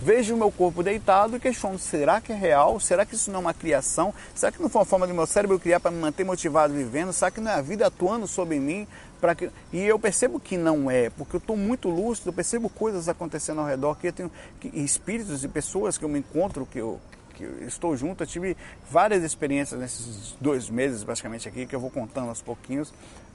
Vejo 0.00 0.34
o 0.34 0.36
meu 0.36 0.50
corpo 0.50 0.82
deitado 0.82 1.36
e 1.36 1.40
questiono: 1.40 1.78
será 1.78 2.20
que 2.20 2.32
é 2.32 2.34
real? 2.34 2.80
Será 2.80 3.06
que 3.06 3.14
isso 3.14 3.30
não 3.30 3.38
é 3.38 3.40
uma 3.42 3.54
criação? 3.54 4.12
Será 4.34 4.50
que 4.50 4.60
não 4.60 4.68
foi 4.68 4.80
uma 4.80 4.84
forma 4.84 5.06
do 5.06 5.14
meu 5.14 5.26
cérebro 5.28 5.60
criar 5.60 5.78
para 5.78 5.92
me 5.92 6.00
manter 6.00 6.24
motivado 6.24 6.74
vivendo? 6.74 7.12
Será 7.12 7.30
que 7.30 7.40
não 7.40 7.52
é 7.52 7.54
a 7.54 7.62
vida 7.62 7.86
atuando 7.86 8.26
sobre 8.26 8.58
mim? 8.58 8.84
Para 9.20 9.36
que... 9.36 9.48
E 9.72 9.80
eu 9.80 9.96
percebo 10.00 10.40
que 10.40 10.56
não 10.56 10.90
é, 10.90 11.08
porque 11.10 11.36
eu 11.36 11.38
estou 11.38 11.56
muito 11.56 11.88
lúcido, 11.88 12.30
eu 12.30 12.32
percebo 12.32 12.68
coisas 12.68 13.08
acontecendo 13.08 13.60
ao 13.60 13.66
redor, 13.68 13.94
que 13.94 14.08
eu 14.08 14.12
tenho 14.12 14.32
espíritos 14.74 15.44
e 15.44 15.48
pessoas 15.48 15.96
que 15.96 16.04
eu 16.04 16.08
me 16.08 16.18
encontro, 16.18 16.66
que 16.66 16.80
eu, 16.80 16.98
que 17.42 17.64
estou 17.64 17.96
junto. 17.96 18.22
Eu 18.22 18.26
tive 18.26 18.56
várias 18.90 19.22
experiências 19.22 19.78
nesses 19.80 20.36
dois 20.40 20.70
meses, 20.70 21.04
praticamente, 21.04 21.48
aqui, 21.48 21.66
que 21.66 21.74
eu 21.74 21.80
vou 21.80 21.90
contando 21.90 22.28
aos 22.28 22.42
pouquinhos. 22.42 22.92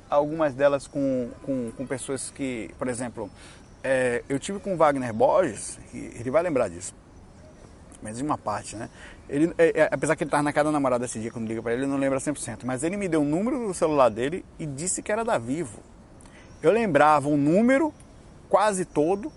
Algumas 0.09 0.53
delas 0.53 0.87
com, 0.87 1.29
com, 1.43 1.71
com 1.71 1.85
pessoas 1.85 2.31
que, 2.31 2.69
por 2.77 2.87
exemplo, 2.87 3.29
é, 3.83 4.23
eu 4.29 4.39
tive 4.39 4.59
com 4.59 4.73
o 4.73 4.77
Wagner 4.77 5.13
Borges, 5.13 5.77
ele 5.93 6.31
vai 6.31 6.41
lembrar 6.41 6.69
disso, 6.69 6.95
mas 8.01 8.19
em 8.19 8.23
uma 8.23 8.37
parte, 8.37 8.75
né? 8.75 8.89
Ele, 9.29 9.53
é, 9.57 9.81
é, 9.81 9.89
apesar 9.91 10.15
que 10.15 10.23
ele 10.23 10.29
estava 10.29 10.43
na 10.43 10.53
casa 10.53 10.65
da 10.65 10.71
namorada 10.71 11.03
esse 11.03 11.19
dia, 11.19 11.29
quando 11.29 11.47
liga 11.47 11.61
para 11.61 11.73
ele, 11.73 11.81
ele 11.81 11.91
não 11.91 11.97
lembra 11.97 12.19
100%, 12.19 12.59
mas 12.63 12.83
ele 12.83 12.95
me 12.95 13.09
deu 13.09 13.21
o 13.21 13.25
número 13.25 13.67
do 13.67 13.73
celular 13.73 14.09
dele 14.09 14.45
e 14.57 14.65
disse 14.65 15.01
que 15.01 15.11
era 15.11 15.25
da 15.25 15.37
Vivo. 15.37 15.79
Eu 16.61 16.71
lembrava 16.71 17.27
o 17.27 17.35
número 17.35 17.93
quase 18.49 18.85
todo 18.85 19.31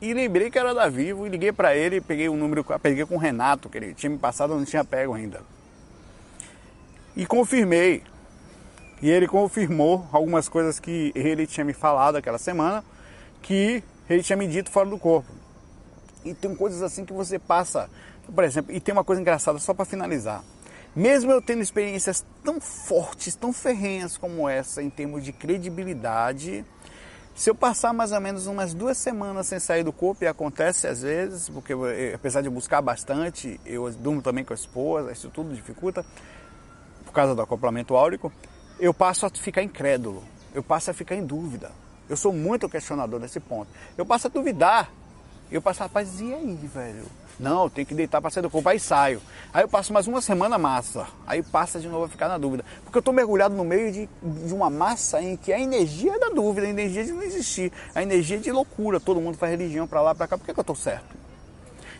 e 0.00 0.14
lembrei 0.14 0.50
que 0.50 0.58
era 0.58 0.74
da 0.74 0.88
Vivo 0.88 1.26
e 1.26 1.30
liguei 1.30 1.52
para 1.52 1.76
ele, 1.76 2.00
peguei 2.00 2.28
o 2.28 2.36
número, 2.36 2.64
peguei 2.80 3.04
com 3.04 3.16
o 3.16 3.18
Renato, 3.18 3.68
que 3.68 3.76
ele 3.76 3.94
tinha 3.94 4.08
me 4.08 4.18
passado, 4.18 4.54
não 4.54 4.64
tinha 4.64 4.84
pego 4.84 5.14
ainda. 5.14 5.42
E 7.14 7.26
confirmei. 7.26 8.02
E 9.02 9.10
ele 9.10 9.26
confirmou 9.26 10.06
algumas 10.12 10.48
coisas 10.48 10.78
que 10.78 11.12
ele 11.14 11.46
tinha 11.46 11.64
me 11.64 11.72
falado 11.72 12.16
aquela 12.16 12.38
semana 12.38 12.84
que 13.42 13.82
ele 14.08 14.22
tinha 14.22 14.36
me 14.36 14.46
dito 14.46 14.70
fora 14.70 14.88
do 14.88 14.98
corpo. 14.98 15.30
E 16.24 16.34
tem 16.34 16.54
coisas 16.54 16.82
assim 16.82 17.04
que 17.04 17.12
você 17.12 17.38
passa, 17.38 17.88
por 18.34 18.44
exemplo, 18.44 18.74
e 18.74 18.80
tem 18.80 18.92
uma 18.92 19.04
coisa 19.04 19.20
engraçada 19.20 19.58
só 19.58 19.72
para 19.72 19.84
finalizar. 19.84 20.42
Mesmo 20.94 21.30
eu 21.30 21.40
tendo 21.40 21.62
experiências 21.62 22.24
tão 22.44 22.60
fortes, 22.60 23.34
tão 23.34 23.52
ferrenhas 23.52 24.16
como 24.16 24.48
essa 24.48 24.82
em 24.82 24.90
termos 24.90 25.24
de 25.24 25.32
credibilidade, 25.32 26.64
se 27.34 27.48
eu 27.48 27.54
passar 27.54 27.92
mais 27.92 28.12
ou 28.12 28.20
menos 28.20 28.46
umas 28.46 28.74
duas 28.74 28.98
semanas 28.98 29.46
sem 29.46 29.58
sair 29.58 29.82
do 29.82 29.92
corpo, 29.92 30.24
e 30.24 30.26
acontece 30.26 30.86
às 30.86 31.02
vezes, 31.02 31.48
porque 31.48 31.72
eu, 31.72 31.82
apesar 32.14 32.42
de 32.42 32.50
buscar 32.50 32.82
bastante, 32.82 33.60
eu 33.64 33.90
durmo 33.92 34.20
também 34.20 34.44
com 34.44 34.52
a 34.52 34.56
esposa, 34.56 35.12
isso 35.12 35.30
tudo 35.30 35.54
dificulta, 35.54 36.04
por 37.04 37.12
causa 37.12 37.34
do 37.34 37.42
acoplamento 37.42 37.96
áurico, 37.96 38.32
eu 38.78 38.92
passo 38.92 39.26
a 39.26 39.30
ficar 39.30 39.62
incrédulo, 39.62 40.22
eu 40.54 40.62
passo 40.62 40.90
a 40.90 40.94
ficar 40.94 41.14
em 41.14 41.24
dúvida. 41.24 41.70
Eu 42.08 42.16
sou 42.16 42.32
muito 42.32 42.68
questionador 42.68 43.20
nesse 43.20 43.38
ponto. 43.38 43.70
Eu 43.96 44.04
passo 44.04 44.26
a 44.26 44.30
duvidar. 44.30 44.90
Eu 45.50 45.60
passo, 45.60 45.80
rapaz, 45.80 46.20
e 46.20 46.32
aí, 46.32 46.54
velho? 46.62 47.04
Não, 47.38 47.64
eu 47.64 47.70
tenho 47.70 47.86
que 47.86 47.94
deitar 47.94 48.20
para 48.20 48.30
sair 48.30 48.42
do 48.42 48.50
corpo, 48.50 48.68
aí 48.68 48.78
saio. 48.78 49.20
Aí 49.52 49.64
eu 49.64 49.68
passo 49.68 49.92
mais 49.92 50.06
uma 50.06 50.20
semana 50.20 50.58
massa. 50.58 51.08
Aí 51.26 51.42
passa 51.42 51.80
de 51.80 51.88
novo 51.88 52.04
a 52.04 52.08
ficar 52.08 52.28
na 52.28 52.38
dúvida. 52.38 52.64
Porque 52.84 52.96
eu 52.96 53.00
estou 53.00 53.12
mergulhado 53.12 53.54
no 53.54 53.64
meio 53.64 53.90
de, 53.90 54.08
de 54.22 54.54
uma 54.54 54.70
massa 54.70 55.20
em 55.20 55.36
que 55.36 55.52
a 55.52 55.58
energia 55.58 56.14
é 56.14 56.18
da 56.18 56.28
dúvida, 56.28 56.66
a 56.66 56.70
energia 56.70 57.02
de 57.02 57.10
não 57.10 57.22
existir, 57.22 57.72
a 57.94 58.02
energia 58.02 58.38
de 58.38 58.52
loucura. 58.52 59.00
Todo 59.00 59.20
mundo 59.20 59.38
faz 59.38 59.50
religião 59.50 59.88
para 59.88 60.02
lá, 60.02 60.14
para 60.14 60.28
cá. 60.28 60.38
Por 60.38 60.44
que, 60.44 60.52
que 60.52 60.60
eu 60.60 60.62
estou 60.62 60.76
certo? 60.76 61.16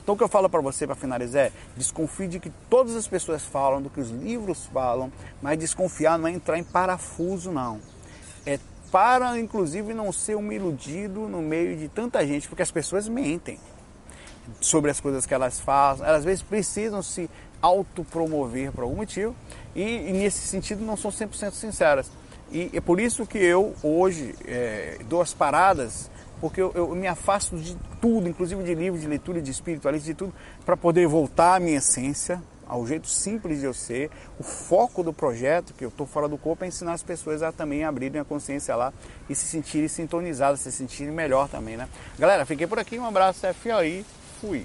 Então 0.03 0.15
o 0.15 0.19
que 0.19 0.23
eu 0.23 0.29
falo 0.29 0.49
para 0.49 0.61
você 0.61 0.87
para 0.87 0.95
finalizar 0.95 1.47
é 1.47 1.53
desconfie 1.77 2.29
de 2.29 2.39
que 2.39 2.51
todas 2.69 2.95
as 2.95 3.09
pessoas 3.09 3.45
falam, 3.45 3.83
do 3.83 3.91
que 3.91 4.01
os 4.01 4.11
livros 4.11 4.67
falam, 4.67 5.11
mas 5.41 5.59
desconfiar 5.59 6.19
não 6.19 6.29
é 6.29 6.33
entrar 6.33 6.59
em 6.59 6.65
parafuso 6.65 7.51
não. 7.51 7.81
Para 8.91 9.39
inclusive 9.39 9.95
não 9.95 10.13
ser 10.13 10.37
um 10.37 10.51
iludido 10.53 11.29
no 11.29 11.41
meio 11.41 11.77
de 11.77 11.89
tanta 11.89 12.27
gente, 12.27 12.49
porque 12.49 12.63
as 12.63 12.71
pessoas 12.71 13.09
mentem 13.09 13.59
sobre 14.61 14.91
as 14.91 15.01
coisas 15.01 15.27
que 15.27 15.35
elas 15.35 15.61
fazem, 15.61 16.05
elas 16.05 16.21
às 16.21 16.25
vezes 16.25 16.43
precisam 16.43 17.03
se 17.03 17.31
autopromover 17.63 18.73
por 18.73 18.83
algum 18.83 18.97
motivo 18.97 19.35
e, 19.75 19.83
e 19.83 20.13
nesse 20.13 20.47
sentido 20.47 20.85
não 20.85 20.97
são 20.97 21.11
100% 21.11 21.53
sinceras. 21.53 22.11
E 22.51 22.71
é 22.73 22.81
por 22.81 22.99
isso 22.99 23.25
que 23.27 23.39
eu 23.39 23.75
hoje 23.83 24.35
é, 24.45 24.99
dou 25.09 25.21
as 25.21 25.33
paradas, 25.33 26.11
porque 26.41 26.61
eu, 26.61 26.73
eu, 26.75 26.95
me 26.97 27.07
afasto 27.07 27.57
de 27.57 27.77
tudo, 28.01 28.29
inclusive 28.29 28.63
de 28.65 28.75
livros, 28.75 29.03
de 29.03 29.07
leitura, 29.07 29.41
de 29.41 29.51
espiritualismo, 29.51 30.07
de 30.07 30.15
tudo, 30.15 30.35
para 30.65 30.77
poder 30.77 31.07
voltar 31.07 31.57
à 31.57 31.61
minha 31.61 31.79
essência, 31.79 32.43
ao 32.71 32.87
jeito 32.87 33.09
simples 33.09 33.59
de 33.59 33.67
eu 33.67 33.75
ser. 33.75 34.11
O 34.39 34.45
foco 34.45 35.03
do 35.03 35.13
projeto, 35.13 35.75
que 35.75 35.85
eu 35.85 35.89
estou 35.89 36.07
fora 36.07 36.29
do 36.29 36.39
corpo, 36.39 36.65
é 36.65 36.69
ensinar 36.69 36.93
as 36.93 37.03
pessoas 37.03 37.43
a 37.43 37.51
também 37.51 37.85
abrirem 37.85 38.21
a 38.21 38.25
consciência 38.25 38.77
lá 38.77 38.93
e 39.29 39.35
se 39.35 39.47
sentirem 39.47 39.89
sintonizadas, 39.89 40.61
se 40.61 40.71
sentirem 40.71 41.13
melhor 41.13 41.49
também, 41.49 41.77
né? 41.77 41.89
Galera, 42.17 42.47
fiquei 42.47 42.67
por 42.67 42.79
aqui, 42.79 42.99
um 42.99 43.05
abraço, 43.05 43.45
é 43.45 43.53
FOI, 43.53 44.05
fui. 44.41 44.65